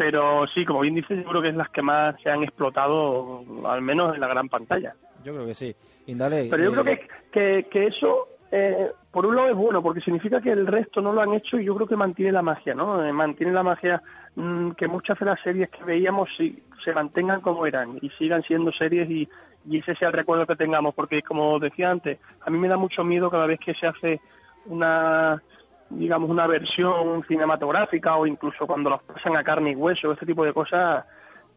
Pero 0.00 0.46
sí, 0.46 0.64
como 0.64 0.80
bien 0.80 0.94
dices, 0.94 1.18
yo 1.22 1.28
creo 1.28 1.42
que 1.42 1.50
es 1.50 1.54
las 1.54 1.68
que 1.68 1.82
más 1.82 2.18
se 2.22 2.30
han 2.30 2.42
explotado, 2.42 3.44
al 3.66 3.82
menos 3.82 4.14
en 4.14 4.22
la 4.22 4.28
gran 4.28 4.48
pantalla. 4.48 4.94
Yo 5.22 5.34
creo 5.34 5.44
que 5.44 5.54
sí. 5.54 5.76
Indale, 6.06 6.48
Pero 6.50 6.62
yo 6.62 6.72
creo 6.72 6.94
eh, 6.94 7.06
que, 7.30 7.66
que, 7.70 7.88
eso, 7.88 8.28
eh, 8.50 8.92
por 9.10 9.26
un 9.26 9.36
lado 9.36 9.50
es 9.50 9.54
bueno, 9.54 9.82
porque 9.82 10.00
significa 10.00 10.40
que 10.40 10.52
el 10.52 10.66
resto 10.66 11.02
no 11.02 11.12
lo 11.12 11.20
han 11.20 11.34
hecho 11.34 11.58
y 11.58 11.66
yo 11.66 11.74
creo 11.74 11.86
que 11.86 11.96
mantiene 11.96 12.32
la 12.32 12.40
magia, 12.40 12.74
¿no? 12.74 13.04
Eh, 13.04 13.12
mantiene 13.12 13.52
la 13.52 13.62
magia 13.62 14.02
mm, 14.36 14.70
que 14.70 14.88
muchas 14.88 15.18
de 15.18 15.26
las 15.26 15.40
series 15.42 15.68
que 15.68 15.84
veíamos 15.84 16.30
sí, 16.34 16.62
se 16.82 16.94
mantengan 16.94 17.42
como 17.42 17.66
eran 17.66 17.98
y 18.00 18.08
sigan 18.18 18.42
siendo 18.44 18.72
series 18.72 19.10
y, 19.10 19.28
y 19.68 19.80
ese 19.80 19.94
sea 19.96 20.08
el 20.08 20.14
recuerdo 20.14 20.46
que 20.46 20.56
tengamos, 20.56 20.94
porque 20.94 21.20
como 21.20 21.58
decía 21.58 21.90
antes, 21.90 22.18
a 22.40 22.48
mí 22.48 22.56
me 22.56 22.68
da 22.68 22.78
mucho 22.78 23.04
miedo 23.04 23.30
cada 23.30 23.44
vez 23.44 23.60
que 23.60 23.74
se 23.74 23.86
hace 23.86 24.18
una 24.64 25.42
digamos 25.90 26.30
una 26.30 26.46
versión 26.46 27.24
cinematográfica 27.26 28.16
o 28.16 28.26
incluso 28.26 28.66
cuando 28.66 28.90
los 28.90 29.02
pasan 29.02 29.36
a 29.36 29.44
carne 29.44 29.72
y 29.72 29.76
hueso, 29.76 30.12
este 30.12 30.26
tipo 30.26 30.44
de 30.44 30.52
cosas 30.52 31.04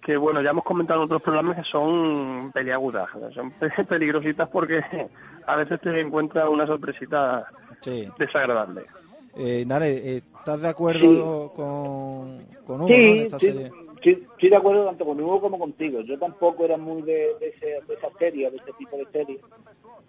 que 0.02 0.18
bueno, 0.18 0.42
ya 0.42 0.50
hemos 0.50 0.66
comentado 0.66 1.00
en 1.00 1.06
otros 1.06 1.22
programas 1.22 1.58
que 1.58 1.72
son 1.72 2.52
peliagudas, 2.52 3.08
son 3.34 3.54
peligrositas 3.88 4.50
porque 4.50 4.82
a 5.48 5.56
veces 5.56 5.80
te 5.82 6.02
encuentras 6.02 6.50
una 6.50 6.68
sorpresita 6.68 7.46
desagradable. 8.18 8.84
Eh, 9.36 9.64
Nare, 9.66 10.18
¿estás 10.18 10.62
de 10.62 10.70
acuerdo 10.70 11.52
con, 11.54 12.46
con 12.66 12.82
Hugo 12.82 12.90
en 12.90 13.18
esta 13.20 13.40
serie? 13.40 13.72
Estoy, 14.12 14.50
de 14.50 14.56
acuerdo 14.56 14.86
tanto 14.86 15.06
con 15.06 15.20
Hugo 15.20 15.42
como 15.42 15.60
contigo. 15.60 16.02
Yo 16.02 16.18
tampoco 16.20 16.66
era 16.66 16.78
muy 16.78 17.02
de, 17.02 17.36
de, 17.40 17.48
esa 17.50 18.10
serie, 18.20 18.52
de 18.52 18.58
ese 18.58 18.74
tipo 18.78 18.98
de 18.98 19.06
series. 19.12 19.42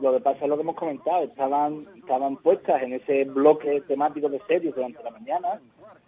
Lo 0.00 0.12
que 0.12 0.20
pasa 0.20 0.44
es 0.44 0.48
lo 0.48 0.56
que 0.56 0.62
hemos 0.62 0.76
comentado, 0.76 1.22
estaban 1.24 1.86
estaban 1.96 2.36
puestas 2.38 2.82
en 2.82 2.94
ese 2.94 3.24
bloque 3.24 3.82
temático 3.82 4.28
de 4.28 4.40
series 4.48 4.74
durante 4.74 5.02
la 5.02 5.10
mañana, 5.10 5.60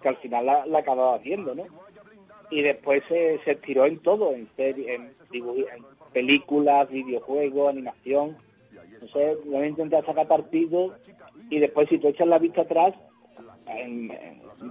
que 0.03 0.09
al 0.09 0.16
final 0.16 0.46
la, 0.46 0.66
la 0.66 0.81
acababa 0.81 1.16
haciendo, 1.16 1.55
¿no? 1.55 1.64
Y 2.51 2.62
después 2.62 3.03
se, 3.09 3.38
se 3.44 3.53
estiró 3.53 3.87
en 3.87 3.99
todo, 4.01 4.33
en, 4.33 4.49
serie, 4.57 4.94
en, 4.94 5.12
en 5.33 5.85
películas, 6.12 6.88
videojuegos, 6.90 7.70
animación. 7.70 8.37
Entonces, 8.92 9.38
voy 9.44 9.57
a 9.62 9.66
intentar 9.66 10.05
sacar 10.05 10.27
partido 10.27 10.94
y 11.51 11.59
después 11.59 11.88
si 11.88 11.99
tú 11.99 12.09
echas 12.09 12.27
la 12.27 12.38
vista 12.38 12.62
atrás, 12.62 12.94
en, 13.66 14.11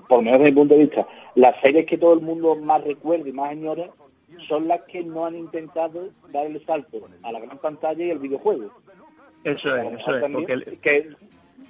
por 0.08 0.20
lo 0.20 0.24
menos 0.24 0.40
desde 0.40 0.52
mi 0.52 0.58
punto 0.58 0.74
de 0.76 0.82
vista, 0.82 1.08
las 1.36 1.60
series 1.62 1.86
que 1.86 1.98
todo 1.98 2.14
el 2.14 2.22
mundo 2.22 2.56
más 2.56 2.84
recuerda 2.84 3.30
y 3.30 3.34
más 3.34 3.52
añora 3.52 3.90
son 4.48 4.68
las 4.68 4.82
que 4.84 5.04
no 5.04 5.26
han 5.26 5.36
intentado 5.36 6.10
dar 6.32 6.46
el 6.46 6.64
salto 6.66 7.00
a 7.24 7.32
la 7.32 7.40
gran 7.40 7.58
pantalla 7.60 8.04
y 8.04 8.12
el 8.12 8.20
videojuego. 8.20 8.72
Eso 9.44 9.76
es, 9.76 10.00
eso 10.00 10.16
es. 10.16 11.18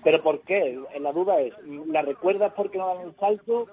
¿Pero 0.03 0.21
por 0.21 0.41
qué? 0.41 0.79
La 0.99 1.11
duda 1.11 1.39
es, 1.39 1.53
¿la 1.87 2.03
recuerdas 2.03 2.53
porque 2.55 2.77
no 2.77 2.95
dan 2.95 3.07
el 3.07 3.15
salto 3.15 3.67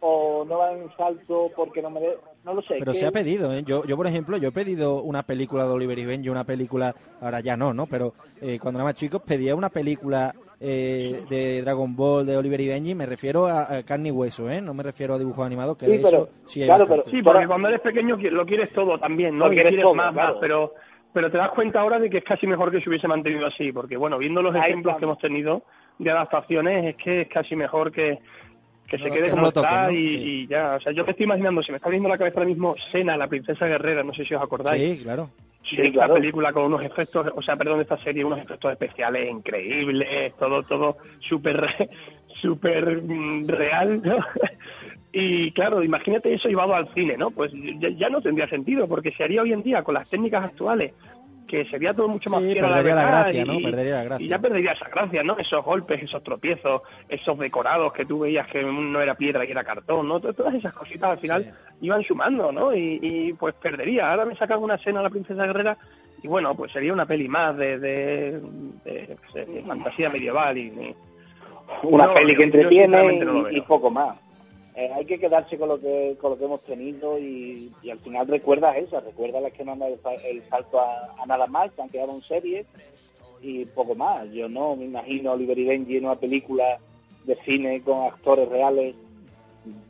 o 0.00 0.44
no 0.48 0.58
va 0.58 0.72
en 0.72 0.88
salto 0.96 1.50
porque 1.56 1.82
no 1.82 1.90
me 1.90 2.00
de- 2.00 2.16
no 2.44 2.54
lo 2.54 2.62
sé 2.62 2.76
Pero 2.78 2.92
se 2.94 3.06
ha 3.06 3.10
pedido, 3.10 3.52
¿eh? 3.52 3.62
Yo, 3.66 3.84
yo, 3.84 3.96
por 3.96 4.06
ejemplo, 4.06 4.36
yo 4.36 4.48
he 4.48 4.52
pedido 4.52 5.02
una 5.02 5.22
película 5.24 5.64
de 5.64 5.70
Oliver 5.72 5.98
y 5.98 6.06
Benji, 6.06 6.28
una 6.28 6.44
película, 6.44 6.94
ahora 7.20 7.40
ya 7.40 7.56
no, 7.56 7.74
¿no? 7.74 7.86
Pero 7.86 8.14
eh, 8.40 8.58
cuando 8.60 8.78
era 8.78 8.84
más 8.84 8.94
chico 8.94 9.18
pedía 9.20 9.54
una 9.56 9.70
película 9.70 10.32
eh, 10.60 11.22
de 11.28 11.62
Dragon 11.62 11.94
Ball, 11.96 12.26
de 12.26 12.36
Oliver 12.36 12.60
y 12.60 12.68
Benji, 12.68 12.94
me 12.94 13.06
refiero 13.06 13.46
a, 13.46 13.62
a 13.78 13.82
carne 13.84 14.08
y 14.08 14.12
hueso, 14.12 14.48
¿eh? 14.50 14.60
No 14.60 14.72
me 14.74 14.82
refiero 14.82 15.14
a 15.14 15.18
dibujos 15.18 15.44
animados, 15.46 15.76
que 15.76 15.86
Sí, 15.86 15.92
de 15.92 15.98
pero- 15.98 16.08
eso 16.08 16.28
sí 16.46 16.62
hay 16.62 16.68
claro, 16.68 16.86
pero- 16.86 17.04
Sí, 17.10 17.22
porque 17.22 17.46
cuando 17.46 17.68
eres 17.68 17.80
pequeño 17.80 18.16
lo 18.16 18.46
quieres 18.46 18.72
todo 18.72 18.98
también, 18.98 19.36
¿no? 19.36 19.46
Lo 19.46 19.50
quieres 19.50 19.70
quieres 19.70 19.84
todo, 19.84 19.94
más, 19.94 20.12
claro. 20.12 20.32
más, 20.34 20.40
pero 20.40 20.74
pero 21.10 21.30
te 21.32 21.38
das 21.38 21.50
cuenta 21.50 21.80
ahora 21.80 21.98
de 21.98 22.10
que 22.10 22.18
es 22.18 22.24
casi 22.24 22.46
mejor 22.46 22.70
que 22.70 22.80
se 22.80 22.88
hubiese 22.88 23.08
mantenido 23.08 23.46
así, 23.46 23.72
porque 23.72 23.96
bueno, 23.96 24.18
viendo 24.18 24.42
los 24.42 24.54
Ahí 24.54 24.70
ejemplos 24.70 24.92
está. 24.92 24.98
que 25.00 25.04
hemos 25.06 25.18
tenido 25.18 25.62
de 25.98 26.10
adaptaciones, 26.10 26.84
es 26.94 26.96
que 27.02 27.22
es 27.22 27.28
casi 27.28 27.56
mejor 27.56 27.90
que, 27.90 28.18
que 28.88 28.98
se 28.98 29.08
No, 29.08 29.14
quede 29.14 29.24
que 29.24 29.30
no 29.30 29.36
como 29.36 29.52
toquen, 29.52 29.70
está 29.70 29.86
¿no? 29.86 29.92
y, 29.92 30.08
Sí. 30.08 30.16
y 30.16 30.46
ya. 30.46 30.76
O 30.76 30.80
sea, 30.80 30.92
yo 30.92 31.04
me 31.04 31.10
estoy 31.10 31.24
imaginando, 31.24 31.62
se 31.62 31.72
me 31.72 31.76
está 31.76 31.90
viendo 31.90 32.08
la 32.08 32.18
cabeza 32.18 32.38
ahora 32.38 32.48
mismo 32.48 32.74
Sena, 32.90 33.16
la 33.16 33.28
princesa 33.28 33.66
guerrera, 33.66 34.02
no 34.02 34.14
sé 34.14 34.24
si 34.24 34.34
os 34.34 34.42
acordáis. 34.42 34.98
Sí, 34.98 35.04
claro. 35.04 35.30
Sí, 35.68 35.76
esta 35.76 35.92
claro. 35.92 36.14
película 36.14 36.52
con 36.52 36.64
unos 36.64 36.82
efectos, 36.82 37.26
o 37.34 37.42
sea, 37.42 37.56
perdón, 37.56 37.76
de 37.78 37.82
esta 37.82 37.98
serie, 37.98 38.24
unos 38.24 38.38
efectos 38.40 38.72
especiales 38.72 39.30
increíbles, 39.30 40.32
todo, 40.38 40.62
todo 40.62 40.96
súper, 41.28 41.66
súper 42.40 43.02
mm, 43.02 43.46
real, 43.48 44.00
¿no? 44.02 44.16
Y 45.10 45.50
claro, 45.52 45.82
imagínate 45.82 46.32
eso 46.34 46.48
llevado 46.48 46.74
al 46.74 46.92
cine, 46.92 47.16
¿no? 47.16 47.30
Pues 47.30 47.50
ya, 47.80 47.88
ya 47.88 48.10
no 48.10 48.20
tendría 48.20 48.46
sentido, 48.46 48.86
porque 48.86 49.10
se 49.12 49.24
haría 49.24 49.40
hoy 49.40 49.54
en 49.54 49.62
día 49.62 49.82
con 49.82 49.94
las 49.94 50.08
técnicas 50.08 50.44
actuales, 50.44 50.92
que 51.48 51.64
sería 51.64 51.94
todo 51.94 52.06
mucho 52.08 52.28
más 52.30 52.42
Sí, 52.42 52.52
fiel 52.52 52.64
a 52.64 52.68
la 52.68 52.74
perdería 52.76 52.94
la 52.94 53.08
gracia, 53.10 53.42
y- 53.42 53.44
¿no? 53.44 53.54
Perdería 53.70 53.94
la 53.94 54.04
gracia. 54.04 54.24
Y 54.26 54.28
ya 54.28 54.38
perdería 54.38 54.72
esa 54.72 54.88
gracia, 54.88 55.22
¿no? 55.24 55.38
Esos 55.38 55.64
golpes, 55.64 56.02
esos 56.02 56.22
tropiezos, 56.22 56.82
esos 57.08 57.38
decorados 57.38 57.92
que 57.94 58.04
tú 58.04 58.20
veías 58.20 58.46
que 58.48 58.62
no 58.62 59.00
era 59.00 59.14
piedra 59.14 59.44
y 59.44 59.50
era 59.50 59.64
cartón, 59.64 60.06
¿no? 60.06 60.20
To- 60.20 60.32
Todas 60.34 60.54
esas 60.54 60.74
cositas 60.74 61.10
al 61.10 61.18
final 61.18 61.46
iban 61.80 62.02
sumando, 62.04 62.52
¿no? 62.52 62.74
Y, 62.74 62.98
y, 63.02 63.32
pues 63.32 63.54
perdería. 63.56 64.10
Ahora 64.10 64.26
me 64.26 64.36
sacan 64.36 64.62
una 64.62 64.74
escena 64.76 65.00
a 65.00 65.04
la 65.04 65.10
princesa 65.10 65.46
guerrera 65.46 65.76
y 66.22 66.28
bueno, 66.28 66.54
pues 66.54 66.70
sería 66.70 66.92
una 66.92 67.06
peli 67.06 67.26
más 67.28 67.56
de, 67.56 67.78
de, 67.78 68.40
de, 68.84 69.16
fantasía 69.66 70.10
medieval 70.10 70.56
y... 70.58 70.66
y- 70.68 70.94
una 71.82 72.06
No, 72.06 72.14
peli 72.14 72.28
que 72.28 72.32
yo- 72.34 72.38
yo 72.38 72.44
entretiene 72.44 73.24
no 73.24 73.50
y 73.50 73.60
poco 73.62 73.90
más. 73.90 74.16
Eh, 74.80 74.90
hay 74.94 75.04
que 75.06 75.18
quedarse 75.18 75.58
con 75.58 75.68
lo 75.70 75.80
que 75.80 76.14
con 76.20 76.30
lo 76.30 76.38
que 76.38 76.44
hemos 76.44 76.62
tenido 76.62 77.18
y, 77.18 77.72
y 77.82 77.90
al 77.90 77.98
final 77.98 78.28
recuerdas 78.28 78.76
esa, 78.76 79.00
recuerdas 79.00 79.42
las 79.42 79.52
que 79.52 79.64
no 79.64 79.72
han 79.72 79.80
dado 79.80 79.92
el, 79.94 80.36
el 80.36 80.48
salto 80.48 80.78
a, 80.78 81.14
a 81.20 81.26
nada 81.26 81.48
más, 81.48 81.72
que 81.72 81.82
han 81.82 81.88
quedado 81.88 82.12
en 82.14 82.22
series 82.22 82.64
y 83.42 83.64
poco 83.64 83.96
más. 83.96 84.30
Yo 84.30 84.48
no 84.48 84.76
me 84.76 84.84
imagino 84.84 85.30
a 85.30 85.34
Oliver 85.34 85.58
y 85.58 85.64
Benji 85.64 85.96
en 85.96 86.04
una 86.04 86.14
película 86.14 86.78
de 87.24 87.34
cine 87.44 87.82
con 87.82 88.04
actores 88.04 88.48
reales. 88.48 88.94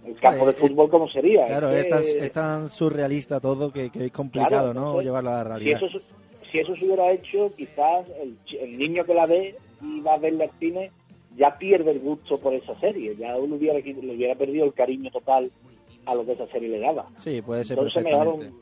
El 0.07 0.19
campo 0.21 0.47
de 0.47 0.53
Eh, 0.53 0.55
fútbol, 0.55 0.89
¿cómo 0.89 1.07
sería? 1.11 1.45
Claro, 1.45 1.71
Es 1.71 1.81
es 1.81 1.89
tan, 1.91 2.03
que- 2.03 2.19
es 2.25 2.33
tan 2.33 2.71
surrealista 2.71 3.41
todo 3.41 3.71
que, 3.71 3.91
que 3.91 4.07
es 4.07 4.11
complicado, 4.11 4.73
Claro, 4.73 4.95
¿no? 4.95 5.03
Llevarlo 5.03 5.31
a 5.31 5.35
la 5.35 5.43
si 5.43 5.49
realidad. 5.67 5.83
eso, 5.85 5.99
se- 5.99 6.05
si 6.51 6.59
eso 6.61 6.75
se 6.77 6.85
hubiera 6.87 7.11
hecho, 7.13 7.53
quizás 7.59 8.07
el, 8.23 8.39
el 8.59 8.79
niño 8.79 9.05
que 9.05 9.13
la 9.13 9.27
ve 9.27 9.55
y 9.83 10.01
va 10.01 10.15
a 10.15 10.19
verla 10.19 10.45
al 10.45 10.51
cine 10.59 10.91
ya 11.39 11.57
pierde 11.57 11.93
el 11.93 12.01
gusto 12.01 12.39
por 12.39 12.53
esa 12.53 12.79
serie, 12.81 13.17
ya 13.17 13.37
uno 13.37 13.55
hubiera, 13.55 13.79
le 13.79 14.15
hubiera 14.15 14.35
perdido 14.35 14.67
el 14.67 14.75
cariño 14.75 15.11
total 15.11 15.51
a 16.05 16.15
lo 16.15 16.27
que 16.27 16.33
esa 16.33 16.47
serie 16.49 16.69
le 16.69 16.81
daba. 16.81 17.07
Sí, 17.17 17.41
puede 17.41 17.65
ser 17.65 17.79
Entonces 17.79 18.05
me 18.05 18.11
daban- 18.11 18.53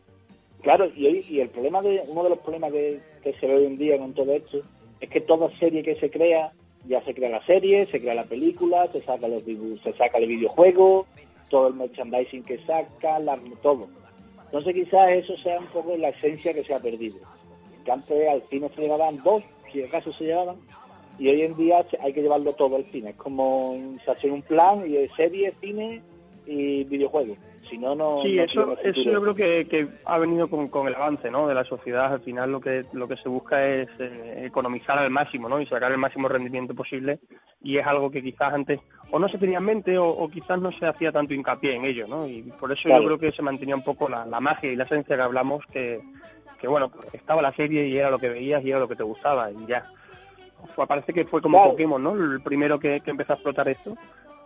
Claro, 0.62 0.86
y, 0.96 1.40
el 1.40 1.48
problema 1.48 1.80
de 1.80 2.02
uno 2.08 2.24
de 2.24 2.30
los 2.30 2.38
problemas 2.40 2.72
que, 2.72 3.00
que 3.22 3.32
se 3.34 3.46
ve 3.46 3.54
hoy 3.54 3.66
en 3.66 3.78
día 3.78 3.98
con 3.98 4.14
todo 4.14 4.32
esto 4.32 4.62
es 5.00 5.08
que 5.10 5.20
toda 5.20 5.48
serie 5.58 5.82
que 5.82 5.94
se 5.96 6.10
crea, 6.10 6.52
ya 6.86 7.02
se 7.04 7.14
crea 7.14 7.30
la 7.30 7.44
serie, 7.46 7.86
se 7.86 8.00
crea 8.00 8.14
la 8.14 8.24
película, 8.24 8.90
se 8.92 9.00
saca 9.02 9.28
los 9.28 9.44
se 9.44 9.92
saca 9.92 10.18
el 10.18 10.26
videojuego, 10.26 11.06
todo 11.50 11.68
el 11.68 11.74
merchandising 11.74 12.42
que 12.42 12.58
saca, 12.64 13.18
la, 13.20 13.38
todo. 13.62 13.86
Entonces 14.46 14.74
quizás 14.74 15.10
eso 15.10 15.36
sea 15.38 15.60
un 15.60 15.66
poco 15.66 15.96
la 15.96 16.08
esencia 16.08 16.52
que 16.52 16.64
se 16.64 16.74
ha 16.74 16.80
perdido. 16.80 17.18
Que 17.84 17.92
antes 17.92 18.28
al 18.28 18.42
cine 18.48 18.68
se 18.74 18.82
llevaban 18.82 19.22
dos, 19.22 19.44
si 19.72 19.82
acaso 19.82 20.12
se 20.14 20.24
llevaban, 20.24 20.56
y 21.18 21.28
hoy 21.28 21.42
en 21.42 21.56
día 21.56 21.84
hay 22.00 22.12
que 22.12 22.22
llevarlo 22.22 22.52
todo 22.54 22.76
al 22.76 22.84
cine. 22.86 23.10
Es 23.10 23.16
como 23.16 23.74
se 24.04 24.10
hace 24.10 24.30
un 24.30 24.42
plan 24.42 24.84
y 24.86 24.92
de 24.92 25.08
serie, 25.16 25.52
cine 25.60 26.02
y 26.46 26.84
videojuegos. 26.84 27.38
Si 27.68 27.78
no, 27.78 27.96
no. 27.96 28.22
Sí, 28.22 28.36
no 28.36 28.44
eso, 28.44 28.78
eso 28.80 29.02
yo 29.02 29.20
creo 29.20 29.34
que, 29.34 29.66
que 29.68 29.88
ha 30.04 30.18
venido 30.18 30.48
con, 30.48 30.68
con 30.68 30.86
el 30.86 30.94
avance 30.94 31.28
¿no? 31.32 31.48
de 31.48 31.54
la 31.54 31.64
sociedad. 31.64 32.12
Al 32.12 32.20
final 32.20 32.52
lo 32.52 32.60
que 32.60 32.84
lo 32.92 33.08
que 33.08 33.16
se 33.16 33.28
busca 33.28 33.66
es 33.66 33.88
eh, 33.98 34.44
economizar 34.46 34.96
al 34.98 35.10
máximo 35.10 35.48
¿no? 35.48 35.60
y 35.60 35.66
sacar 35.66 35.90
el 35.90 35.98
máximo 35.98 36.28
rendimiento 36.28 36.74
posible. 36.74 37.18
Y 37.62 37.78
es 37.78 37.84
algo 37.86 38.08
que 38.12 38.22
quizás 38.22 38.54
antes 38.54 38.78
o 39.10 39.18
no 39.18 39.28
se 39.28 39.38
tenía 39.38 39.58
en 39.58 39.64
mente 39.64 39.98
o, 39.98 40.08
o 40.08 40.28
quizás 40.28 40.60
no 40.60 40.70
se 40.78 40.86
hacía 40.86 41.10
tanto 41.10 41.34
hincapié 41.34 41.74
en 41.74 41.84
ello. 41.86 42.06
¿no? 42.06 42.28
Y 42.28 42.42
por 42.60 42.70
eso 42.70 42.82
Claro. 42.84 43.02
yo 43.02 43.08
creo 43.08 43.18
que 43.18 43.36
se 43.36 43.42
mantenía 43.42 43.74
un 43.74 43.82
poco 43.82 44.08
la, 44.08 44.24
la 44.26 44.38
magia 44.38 44.70
y 44.70 44.76
la 44.76 44.84
esencia 44.84 45.16
que 45.16 45.22
hablamos, 45.22 45.64
que, 45.72 45.98
que 46.60 46.68
bueno, 46.68 46.92
estaba 47.14 47.42
la 47.42 47.52
serie 47.54 47.88
y 47.88 47.96
era 47.96 48.10
lo 48.10 48.18
que 48.20 48.28
veías 48.28 48.64
y 48.64 48.70
era 48.70 48.78
lo 48.78 48.86
que 48.86 48.94
te 48.96 49.02
gustaba 49.02 49.50
y 49.50 49.66
ya. 49.66 49.82
Fue, 50.74 50.86
parece 50.86 51.12
que 51.12 51.24
fue 51.24 51.40
como 51.42 51.58
Claro. 51.58 51.70
Pokémon, 51.72 52.02
¿no? 52.02 52.12
El 52.14 52.40
primero 52.42 52.78
que, 52.78 53.00
que 53.00 53.10
empezó 53.10 53.32
a 53.32 53.36
explotar 53.36 53.68
esto 53.68 53.96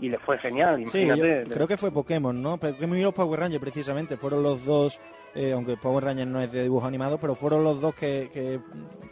y 0.00 0.08
le 0.08 0.18
fue 0.18 0.38
genial. 0.38 0.86
Sí, 0.86 1.06
yo 1.06 1.14
creo 1.48 1.68
que 1.68 1.76
fue 1.76 1.90
Pokémon, 1.90 2.40
¿no? 2.40 2.56
Pokémon 2.56 2.98
y 2.98 3.02
los 3.02 3.14
Power 3.14 3.40
Rangers 3.40 3.60
precisamente 3.60 4.16
fueron 4.16 4.42
los 4.42 4.64
dos, 4.64 5.00
eh, 5.34 5.52
aunque 5.52 5.76
Power 5.76 6.04
Rangers 6.04 6.28
no 6.28 6.40
es 6.40 6.50
de 6.50 6.62
dibujo 6.62 6.86
animado, 6.86 7.18
pero 7.18 7.34
fueron 7.34 7.64
los 7.64 7.80
dos 7.80 7.94
que, 7.94 8.30
que, 8.32 8.60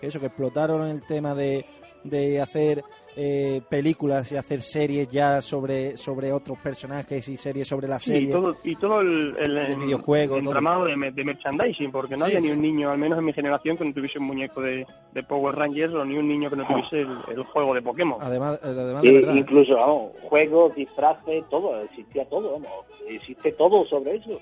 que 0.01 0.07
eso, 0.07 0.19
que 0.21 0.27
explotaron 0.27 0.87
el 0.89 1.03
tema 1.03 1.35
de, 1.35 1.67
de 2.05 2.41
hacer 2.41 2.83
eh, 3.21 3.61
películas 3.69 4.31
y 4.31 4.37
hacer 4.37 4.61
series 4.61 5.11
ya 5.11 5.43
sobre, 5.43 5.97
sobre 5.97 6.33
otros 6.33 6.57
personajes 6.59 7.29
y 7.29 7.37
series 7.37 7.67
sobre 7.67 7.89
la 7.89 7.99
Sí, 7.99 8.13
serie. 8.13 8.29
y 8.29 8.33
todo, 8.33 8.57
y 8.63 8.77
todo 8.77 9.01
el, 9.01 9.37
el, 9.39 9.57
El 9.59 9.77
videojuego, 9.77 10.37
el 10.37 10.45
todo. 10.45 10.85
de, 10.85 10.97
me- 10.97 11.11
de 11.11 11.25
merchandising, 11.25 11.91
porque 11.91 12.15
no 12.17 12.27
Sí, 12.27 12.37
había 12.37 12.41
sí. 12.41 12.47
ni 12.47 12.53
un 12.53 12.63
niño, 12.63 12.91
al 12.91 12.99
menos 12.99 13.19
en 13.19 13.25
mi 13.25 13.33
generación, 13.33 13.77
que 13.77 13.85
no 13.85 13.93
tuviese 13.93 14.21
un 14.21 14.27
muñeco 14.27 14.61
de, 14.61 14.87
de 15.13 15.23
Power 15.25 15.55
Rangers 15.57 15.93
o 15.95 16.05
ni 16.05 16.17
un 16.17 16.29
niño 16.29 16.49
que 16.49 16.57
no 16.57 16.67
tuviese 16.69 17.01
el, 17.01 17.19
el 17.29 17.43
juego 17.45 17.75
de 17.75 17.83
Pokémon. 17.83 18.19
Además, 18.21 18.61
eh, 18.63 18.69
además 18.69 19.03
Sí, 19.03 19.09
de 19.09 19.15
verdad. 19.15 19.35
incluso, 19.35 19.75
vamos, 19.75 20.13
juegos, 20.23 20.75
disfraces, 20.77 21.45
todo, 21.51 21.83
existía 21.83 22.25
todo, 22.29 22.53
vamos, 22.53 22.71
existe 23.09 23.51
todo 23.53 23.85
sobre 23.87 24.17
eso. 24.17 24.39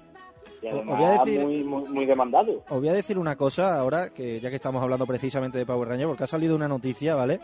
Y 0.66 0.72
Os 0.72 0.74
además 0.74 0.96
voy 0.98 1.06
a 1.06 1.10
decir- 1.24 1.40
muy, 1.40 1.64
muy, 1.64 1.84
muy 1.88 2.06
demandado. 2.06 2.62
Os 2.68 2.78
voy 2.78 2.88
a 2.88 2.92
decir 2.92 3.18
una 3.18 3.36
cosa 3.36 3.78
ahora, 3.78 4.10
que 4.10 4.40
ya 4.40 4.50
que 4.50 4.56
estamos 4.56 4.82
hablando 4.82 5.06
precisamente 5.06 5.58
de 5.58 5.66
Power 5.66 5.88
Rangers, 5.88 6.08
porque 6.08 6.24
ha 6.24 6.28
salido 6.28 6.56
una 6.56 6.68
noticia, 6.68 7.14
¿vale? 7.14 7.40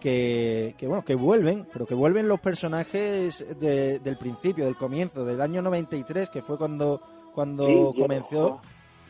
Que, 0.00 0.74
que 0.76 0.86
bueno, 0.86 1.04
que 1.04 1.14
vuelven, 1.14 1.66
pero 1.72 1.86
que 1.86 1.94
vuelven 1.94 2.28
los 2.28 2.38
personajes 2.40 3.58
de- 3.58 3.98
del 3.98 4.16
principio, 4.18 4.64
del 4.66 4.76
comienzo, 4.76 5.24
del 5.24 5.40
año 5.40 5.62
93, 5.62 6.28
que 6.28 6.42
fue 6.42 6.58
cuando, 6.58 7.00
cuando 7.34 7.92
Sí, 7.94 8.00
comenzó, 8.02 8.60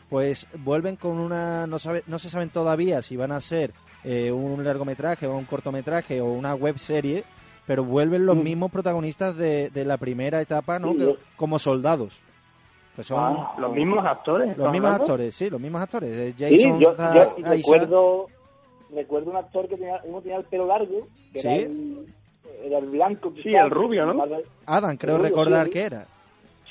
pues 0.09 0.47
vuelven 0.63 0.95
con 0.95 1.19
una, 1.19 1.67
no, 1.67 1.79
sabe, 1.79 2.03
no 2.07 2.19
se 2.19 2.29
saben 2.29 2.49
todavía 2.49 3.01
si 3.01 3.17
van 3.17 3.31
a 3.33 3.41
ser 3.41 3.73
eh, 4.05 4.31
un 4.31 4.63
largometraje 4.63 5.27
o 5.27 5.35
un 5.35 5.43
cortometraje 5.43 6.21
o 6.21 6.27
una 6.31 6.55
web 6.55 6.79
serie, 6.79 7.25
pero 7.65 7.83
vuelven 7.83 8.25
los 8.25 8.37
Mm. 8.37 8.43
mismos 8.43 8.71
protagonistas 8.71 9.35
de, 9.35 9.69
de 9.69 9.83
la 9.83 9.97
primera 9.97 10.39
etapa, 10.39 10.79
¿no? 10.79 10.91
Sí, 10.93 10.97
Que- 10.99 11.03
yo- 11.03 11.15
como 11.35 11.59
soldados. 11.59 12.21
Que 12.97 13.03
son 13.03 13.19
Ah, 13.37 13.53
Los 13.59 13.73
mismos 13.73 14.03
actores. 14.03 14.47
los 14.47 14.57
¿estás 14.57 14.71
mismos 14.71 14.87
hablando? 14.91 15.03
actores, 15.13 15.35
sí, 15.35 15.49
los 15.51 15.61
mismos 15.61 15.81
actores. 15.83 16.09
Eh, 16.09 16.33
Sí, 16.35 16.63
yo, 16.79 16.95
recuerdo, 17.43 18.27
recuerdo 18.91 19.29
un 19.29 19.37
actor 19.37 19.67
que 19.69 19.77
tenía, 19.77 20.01
uno 20.03 20.19
tenía 20.21 20.37
el 20.37 20.45
pelo 20.45 20.65
largo, 20.65 21.07
que 21.31 21.39
Sí. 21.39 21.47
era, 21.47 21.55
el, 21.57 22.07
era 22.63 22.77
el 22.79 22.85
blanco. 22.87 23.31
Sí, 23.35 23.43
quizás, 23.43 23.65
el 23.65 23.69
rubio, 23.69 24.05
¿no? 24.07 24.23
Adam, 24.65 24.97
creo 24.97 25.17
Rubio, 25.17 25.29
recordar 25.29 25.67
sí. 25.67 25.71
que 25.73 25.81
era. 25.83 26.07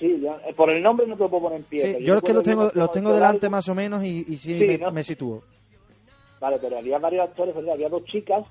Sí, 0.01 0.21
yo- 0.21 0.37
eh, 0.47 0.53
por 0.53 0.69
el 0.71 0.83
nombre 0.83 1.07
no 1.07 1.17
te 1.17 1.23
lo 1.23 1.31
puedo 1.31 1.45
poner 1.45 1.59
en 1.59 1.65
pie. 1.65 1.81
Sí, 1.99 2.05
yo 2.05 2.17
es 2.17 2.23
que 2.25 2.33
los 2.35 2.43
tengo, 2.43 2.71
los 2.75 2.91
tengo 2.93 3.13
delante 3.15 3.43
largo. 3.47 3.57
más 3.57 3.69
o 3.69 3.75
menos 3.77 4.03
y, 4.03 4.25
y 4.29 4.37
sí, 4.37 4.59
Sí, 4.59 4.67
me, 4.67 4.79
¿no? 4.79 4.91
me 4.91 5.05
sitúo. 5.05 5.43
Vale, 6.41 6.59
pero 6.61 6.77
había 6.79 6.99
varios 6.99 7.29
actores, 7.29 7.55
¿verdad? 7.55 7.75
Había 7.75 7.89
dos 7.89 8.05
chicas. 8.07 8.45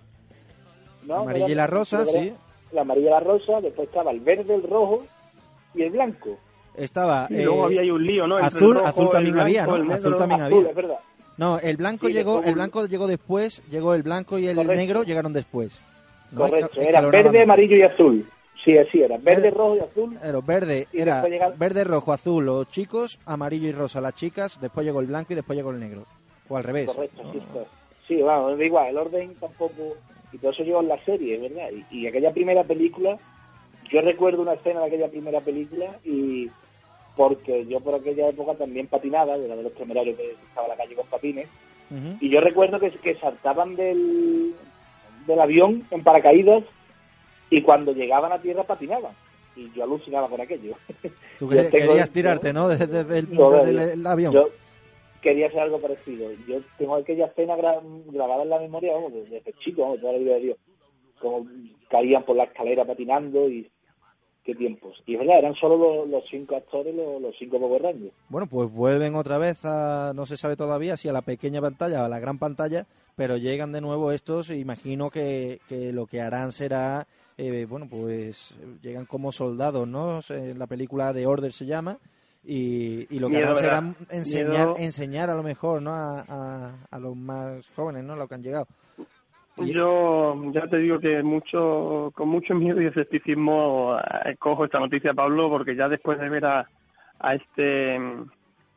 ¿no? 1.04 1.16
Amarilla 1.18 1.46
Era- 1.46 1.52
y 1.52 1.56
la 1.56 1.68
rosa, 1.68 2.06
sí. 2.06 2.34
La 2.72 2.82
amarilla 2.82 3.08
y 3.08 3.12
la 3.12 3.20
rosa, 3.20 3.60
después 3.62 3.90
estaba 3.90 4.12
el 4.12 4.22
verde, 4.22 4.56
el 4.56 4.64
rojo 4.64 5.04
y 5.76 5.84
el 5.84 5.92
blanco. 5.92 6.38
Estaba. 6.78 7.28
Y 7.30 7.44
luego 7.44 7.64
eh, 7.64 7.66
había 7.66 7.82
ahí 7.82 7.92
un 7.92 8.06
lío, 8.06 8.28
¿no? 8.28 8.40
Entre 8.40 8.60
azul- 8.60 8.74
rojo, 8.74 8.86
azul 8.86 9.10
también 9.12 9.34
blanco, 9.36 9.46
había, 9.48 9.66
¿no? 9.66 9.94
Azul 9.94 10.18
también 10.18 10.42
Azul, 10.42 10.58
había. 10.58 10.70
es 10.70 10.76
verdad. 10.76 10.96
No, 11.38 11.60
el 11.60 11.78
blanco 11.78 12.08
Sí, 12.08 12.14
llegó, 12.14 12.32
después 12.36 12.50
el 12.50 12.56
blanco 12.56 12.86
llegó 12.88 13.08
después, 13.08 13.64
llegó 13.70 13.94
el 13.94 14.04
blanco 14.04 14.38
y 14.40 14.48
el 14.48 14.56
Correcto. 14.56 14.76
negro 14.76 15.04
llegaron 15.04 15.34
después. 15.34 15.80
¿no? 16.32 16.42
Correcto, 16.42 16.80
era 16.82 17.02
verde, 17.02 17.42
amarillo 17.44 17.76
y 17.78 17.82
azul. 17.84 18.30
Sí, 18.64 18.78
así 18.78 19.02
era. 19.02 19.18
Verde, 19.18 19.52
rojo 19.52 19.76
y 19.76 19.80
azul. 19.80 20.18
Era 20.24 20.40
verde, 20.40 20.88
Y 20.92 21.02
era 21.02 21.24
verde, 21.58 21.84
rojo, 21.84 22.14
azul 22.14 22.46
los 22.46 22.68
chicos, 22.70 23.20
amarillo 23.26 23.68
y 23.68 23.72
rosa 23.74 24.02
las 24.02 24.16
chicas, 24.16 24.60
después 24.62 24.86
llegó 24.86 25.02
el 25.02 25.08
blanco 25.08 25.34
y 25.34 25.36
después 25.36 25.56
llegó 25.58 25.72
el 25.72 25.80
negro. 25.80 26.06
O 26.50 26.58
al 26.58 26.64
revés. 26.64 26.88
Correcto, 26.88 27.22
¿no? 27.24 27.32
sí 27.34 27.38
está. 27.40 27.60
Sí, 28.08 28.22
vamos, 28.22 28.58
da 28.58 28.64
igual, 28.66 28.88
el 28.88 28.98
orden 28.98 29.36
tampoco... 29.40 29.96
Y 30.32 30.38
todo 30.38 30.52
eso 30.52 30.64
lleva 30.64 30.80
en 30.82 30.88
la 30.90 31.04
serie, 31.06 31.38
¿verdad? 31.40 31.70
Y, 31.92 32.00
y 32.00 32.08
aquella 32.08 32.32
primera 32.34 32.64
película, 32.64 33.18
yo 33.92 34.02
recuerdo 34.02 34.42
una 34.42 34.54
escena 34.54 34.82
de 34.82 34.88
aquella 34.88 35.08
primera 35.10 35.40
película 35.42 35.98
y 36.04 36.50
porque 37.16 37.66
yo 37.68 37.80
por 37.80 37.96
aquella 37.96 38.30
época 38.30 38.56
también 38.56 38.88
patinaba, 38.88 39.36
era 39.38 39.56
de 39.56 39.64
los 39.64 39.74
temerarios 39.74 40.18
que 40.18 40.32
estaba 40.32 40.68
en 40.68 40.72
la 40.72 40.78
calle 40.78 40.96
con 40.96 41.08
patines, 41.08 41.48
y 42.20 42.30
yo 42.30 42.42
recuerdo 42.42 42.80
que, 42.80 42.90
que 42.92 43.16
saltaban 43.16 43.76
del, 43.76 44.54
del 45.28 45.40
avión 45.40 45.86
en 45.92 46.04
paracaídas 46.04 46.64
y 47.50 47.62
cuando 47.62 47.94
llegaban 47.94 48.32
a 48.32 48.42
tierra 48.42 48.64
patinaban. 48.64 49.14
y 49.56 49.72
yo 49.74 49.84
alucinaba 49.84 50.28
con 50.28 50.42
aquello. 50.42 50.74
Tú 51.40 51.48
querías, 51.50 51.70
tengo- 51.70 51.88
querías 51.90 52.12
tirarte, 52.12 52.52
¿no? 52.54 52.68
Desde, 52.68 52.88
desde 53.04 53.94
el, 53.94 54.06
avión. 54.08 54.34
Yo 54.34 54.50
quería 55.22 55.48
hacer 55.48 55.60
algo 55.62 55.80
parecido. 55.80 56.30
Yo 56.48 56.58
tengo 56.78 56.96
aquella 56.96 57.28
escena 57.28 57.56
gra- 57.56 57.80
grabada 58.12 58.44
en 58.44 58.50
la 58.50 58.60
memoria, 58.60 58.94
vamos, 58.94 59.14
desde, 59.14 59.36
desde 59.36 59.54
chico, 59.60 59.84
vamos, 59.84 60.00
toda 60.02 60.14
la 60.14 60.20
vida 60.20 60.34
de 60.36 60.40
Dios. 60.42 60.58
Como 61.22 61.48
caían 61.90 62.24
por 62.24 62.36
la 62.36 62.44
escalera 62.46 62.84
patinando 62.84 63.48
y 63.48 63.70
qué 64.46 64.56
tiempos. 64.56 65.02
Y 65.06 65.14
es 65.14 65.20
verdad, 65.20 65.40
eran 65.40 65.56
solo 65.56 65.78
los, 65.78 66.08
los 66.08 66.24
cinco 66.30 66.56
actores, 66.56 66.94
los, 66.96 67.22
los 67.22 67.36
cinco 67.38 67.60
Power 67.60 67.82
Rangers. 67.82 68.14
Bueno, 68.30 68.48
pues 68.48 68.72
vuelven 68.72 69.16
otra 69.16 69.38
vez 69.38 69.66
a, 69.66 70.14
no 70.14 70.26
se 70.26 70.38
sabe 70.38 70.56
todavía 70.56 70.96
si 70.96 71.10
a 71.10 71.14
la 71.14 71.24
pequeña 71.24 71.62
pantalla 71.62 72.04
o 72.04 72.06
a 72.06 72.10
la 72.10 72.20
gran 72.20 72.38
pantalla, 72.38 72.86
pero 73.16 73.38
llegan 73.38 73.72
de 73.72 73.82
nuevo 73.82 74.12
estos 74.12 74.50
e 74.50 74.58
imagino 74.58 75.10
que, 75.10 75.60
que 75.68 75.92
lo 75.92 76.06
que 76.06 76.22
harán 76.22 76.52
será, 76.52 77.08
eh, 77.38 77.66
bueno, 77.68 77.88
pues 77.90 78.54
llegan 78.82 79.06
como 79.06 79.32
soldados, 79.32 79.88
¿no? 79.88 80.20
En 80.30 80.60
la 80.60 80.68
película 80.68 81.12
de 81.12 81.26
Order 81.26 81.52
se 81.52 81.66
llama, 81.66 81.98
y, 82.44 83.14
y 83.16 83.20
lo 83.20 83.28
que 83.30 83.38
Miedo, 83.38 83.48
harán 83.48 83.58
será 83.58 83.82
¿verdad? 83.82 83.96
enseñar, 84.12 84.50
Miedo. 84.50 84.76
enseñar 84.78 85.30
a 85.32 85.36
lo 85.36 85.42
mejor, 85.42 85.82
¿no? 85.82 85.92
A, 85.94 86.24
a, 86.28 86.76
a 86.92 87.00
los 87.00 87.16
más 87.16 87.68
jóvenes, 87.76 88.04
¿no? 88.04 88.16
Los 88.16 88.30
que 88.30 88.36
han 88.36 88.44
llegado. 88.44 88.68
Yo 89.58 90.52
ya 90.52 90.68
te 90.68 90.78
digo 90.78 91.00
que 91.00 91.24
mucho, 91.24 92.12
con 92.16 92.28
mucho 92.30 92.54
miedo 92.56 92.82
y 92.82 92.88
escepticismo 92.88 93.98
eh, 93.98 94.36
cojo 94.38 94.66
esta 94.66 94.80
noticia, 94.80 95.14
Pablo, 95.14 95.50
porque 95.50 95.76
ya 95.76 95.88
después 95.88 96.20
de 96.20 96.30
ver 96.30 96.46
a, 96.46 96.70
a 97.20 97.36
este 97.36 97.96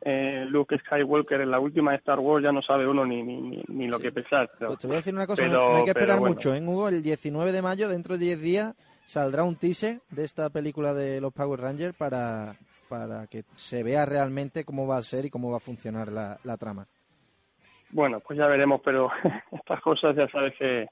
eh, 0.01 0.45
Luke 0.49 0.77
Skywalker 0.79 1.41
en 1.41 1.51
la 1.51 1.59
última 1.59 1.91
de 1.91 1.97
Star 1.97 2.19
Wars 2.19 2.43
ya 2.43 2.51
no 2.53 2.61
sabe 2.61 2.87
uno 2.87 3.05
ni, 3.05 3.21
ni, 3.21 3.61
ni, 3.67 3.87
lo 3.87 3.97
Sí. 3.97 4.03
que 4.03 4.11
pensar. 4.13 4.49
Pero, 4.57 4.69
Pues 4.69 4.79
te 4.79 4.87
voy 4.87 4.95
a 4.95 4.99
decir 4.99 5.13
una 5.13 5.27
cosa, 5.27 5.43
no- 5.43 5.49
pero- 5.51 5.69
no 5.71 5.75
hay 5.77 5.83
que 5.83 5.89
esperar 5.89 6.19
bueno. 6.19 6.35
mucho, 6.35 6.55
¿eh, 6.55 6.61
Hugo? 6.65 6.87
El 6.87 7.01
19 7.03 7.51
de 7.51 7.61
mayo, 7.61 7.89
dentro 7.89 8.17
de 8.17 8.25
10 8.25 8.41
días, 8.41 8.75
saldrá 9.05 9.43
un 9.43 9.57
teaser 9.57 9.99
de 10.11 10.23
esta 10.23 10.49
película 10.49 10.93
de 10.93 11.19
los 11.19 11.33
Power 11.33 11.59
Rangers 11.59 11.95
para, 11.97 12.55
para 12.87 13.27
que 13.27 13.43
se 13.55 13.83
vea 13.83 14.05
realmente 14.05 14.63
cómo 14.63 14.87
va 14.87 14.97
a 14.97 15.03
ser 15.03 15.25
y 15.25 15.29
cómo 15.29 15.51
va 15.51 15.57
a 15.57 15.61
funcionar 15.61 16.09
la, 16.11 16.37
la 16.45 16.55
trama. 16.57 16.87
Bueno, 17.91 18.19
pues 18.19 18.37
ya 18.37 18.47
veremos, 18.47 18.81
pero 18.83 19.09
estas 19.51 19.81
cosas 19.81 20.15
ya 20.15 20.27
sabes 20.29 20.53
que, 20.57 20.87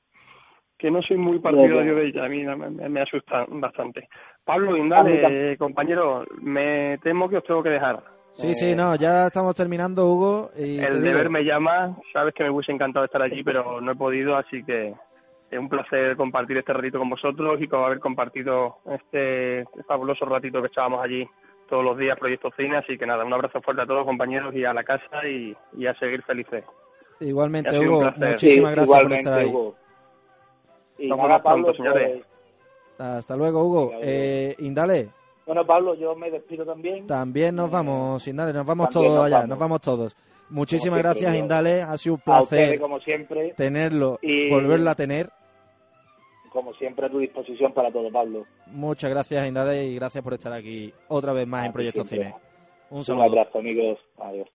que 0.77 0.91
no 0.91 1.01
soy 1.01 1.17
muy 1.17 1.39
partidario 1.39 1.95
de 1.95 2.07
ellas, 2.07 2.25
a 2.25 2.29
mí 2.29 2.43
me, 2.43 2.89
me 2.89 3.01
asustan 3.01 3.45
bastante. 3.61 4.07
Pablo 4.43 4.75
Indale, 4.77 5.53
eh, 5.53 5.57
compañero, 5.57 6.25
me 6.41 6.97
temo 7.03 7.29
que 7.29 7.37
os 7.37 7.43
tengo 7.43 7.63
que 7.63 7.69
dejar. 7.69 8.01
Sí, 8.31 8.47
Eh, 8.51 8.53
sí, 8.53 8.75
no, 8.75 8.95
ya 8.95 9.27
estamos 9.27 9.55
terminando, 9.55 10.05
Hugo. 10.05 10.49
Y 10.55 10.77
te 10.79 10.85
El 10.85 11.01
digo, 11.01 11.05
deber 11.15 11.29
me 11.29 11.43
llama, 11.43 11.97
sabes 12.13 12.33
que 12.33 12.43
me 12.43 12.49
hubiese 12.51 12.71
encantado 12.71 13.05
estar 13.05 13.21
allí, 13.21 13.43
pero 13.43 13.81
no 13.81 13.91
he 13.91 13.95
podido, 13.95 14.35
así 14.35 14.63
que 14.63 14.93
es 15.49 15.57
un 15.59 15.69
placer 15.69 16.15
compartir 16.17 16.57
este 16.57 16.73
ratito 16.73 16.99
con 16.99 17.09
vosotros 17.09 17.59
y 17.61 17.67
con 17.67 17.83
haber 17.83 17.99
compartido 17.99 18.77
este 18.91 19.65
fabuloso 19.87 20.25
ratito 20.25 20.61
que 20.61 20.67
estábamos 20.67 21.03
allí 21.03 21.27
todos 21.69 21.83
los 21.83 21.97
días, 21.97 22.17
Proyecto 22.19 22.51
Cine, 22.55 22.77
así 22.77 22.97
que 22.97 23.05
nada, 23.05 23.25
un 23.25 23.33
abrazo 23.33 23.61
fuerte 23.61 23.81
a 23.81 23.85
todos 23.85 24.05
compañeros 24.05 24.53
y 24.55 24.63
a 24.65 24.73
la 24.73 24.83
casa 24.83 25.27
y, 25.27 25.55
y 25.77 25.87
a 25.87 25.93
seguir 25.95 26.21
felices. 26.23 26.63
Igualmente, 27.19 27.77
un 27.79 27.87
Hugo, 27.87 28.11
muchísimas 28.17 28.39
Sí, 28.71 28.75
gracias 28.75 28.99
por 29.01 29.13
estar 29.13 29.33
ahí. 29.33 29.45
Hugo. 29.47 29.75
Y 30.99 31.07
nada, 31.09 31.41
Pablo, 31.41 31.73
pues, 31.75 32.21
Hasta 32.99 33.35
luego, 33.35 33.63
Hugo. 33.63 33.91
Eh, 34.01 34.55
Indale, 34.59 35.09
bueno, 35.45 35.65
Pablo, 35.65 35.95
yo 35.95 36.15
me 36.15 36.29
despido 36.29 36.65
también. 36.65 37.07
también 37.07 37.55
nos 37.55 37.69
Eh, 37.69 37.73
vamos, 37.73 38.27
Indale, 38.27 38.53
nos 38.53 38.65
vamos 38.65 38.89
también 38.89 39.11
todos 39.11 39.17
nos 39.17 39.25
allá, 39.27 39.35
vamos. 39.37 39.49
nos 39.49 39.59
vamos 39.59 39.81
todos. 39.81 40.15
Muchísimas 40.49 40.99
gracias, 40.99 41.33
yo- 41.33 41.39
Indale, 41.39 41.81
ha 41.81 41.97
sido 41.97 42.15
un 42.15 42.21
A 42.33 42.41
ustedes, 42.41 42.63
placer 42.69 42.79
como 42.79 42.99
siempre, 42.99 43.53
tenerlo, 43.55 44.19
Y- 44.21 44.49
volverlo 44.49 44.89
a 44.89 44.95
tener. 44.95 45.29
como 46.51 46.73
siempre, 46.75 47.05
a 47.05 47.09
tu 47.09 47.19
disposición 47.19 47.73
para 47.73 47.91
todo, 47.91 48.11
Pablo. 48.11 48.45
Muchas 48.67 49.09
gracias, 49.09 49.47
Indale, 49.47 49.85
y 49.85 49.95
gracias 49.95 50.23
por 50.23 50.33
estar 50.33 50.51
aquí 50.53 50.93
otra 51.07 51.33
vez 51.33 51.47
más 51.47 51.63
en 51.65 51.69
A 51.69 51.73
Proyecto 51.73 52.03
siempre. 52.05 52.29
Cine. 52.29 52.41
Un 52.89 52.97
Un 52.99 53.03
saludo. 53.03 53.23
abrazo, 53.23 53.59
amigos. 53.59 53.99
Adiós. 54.19 54.45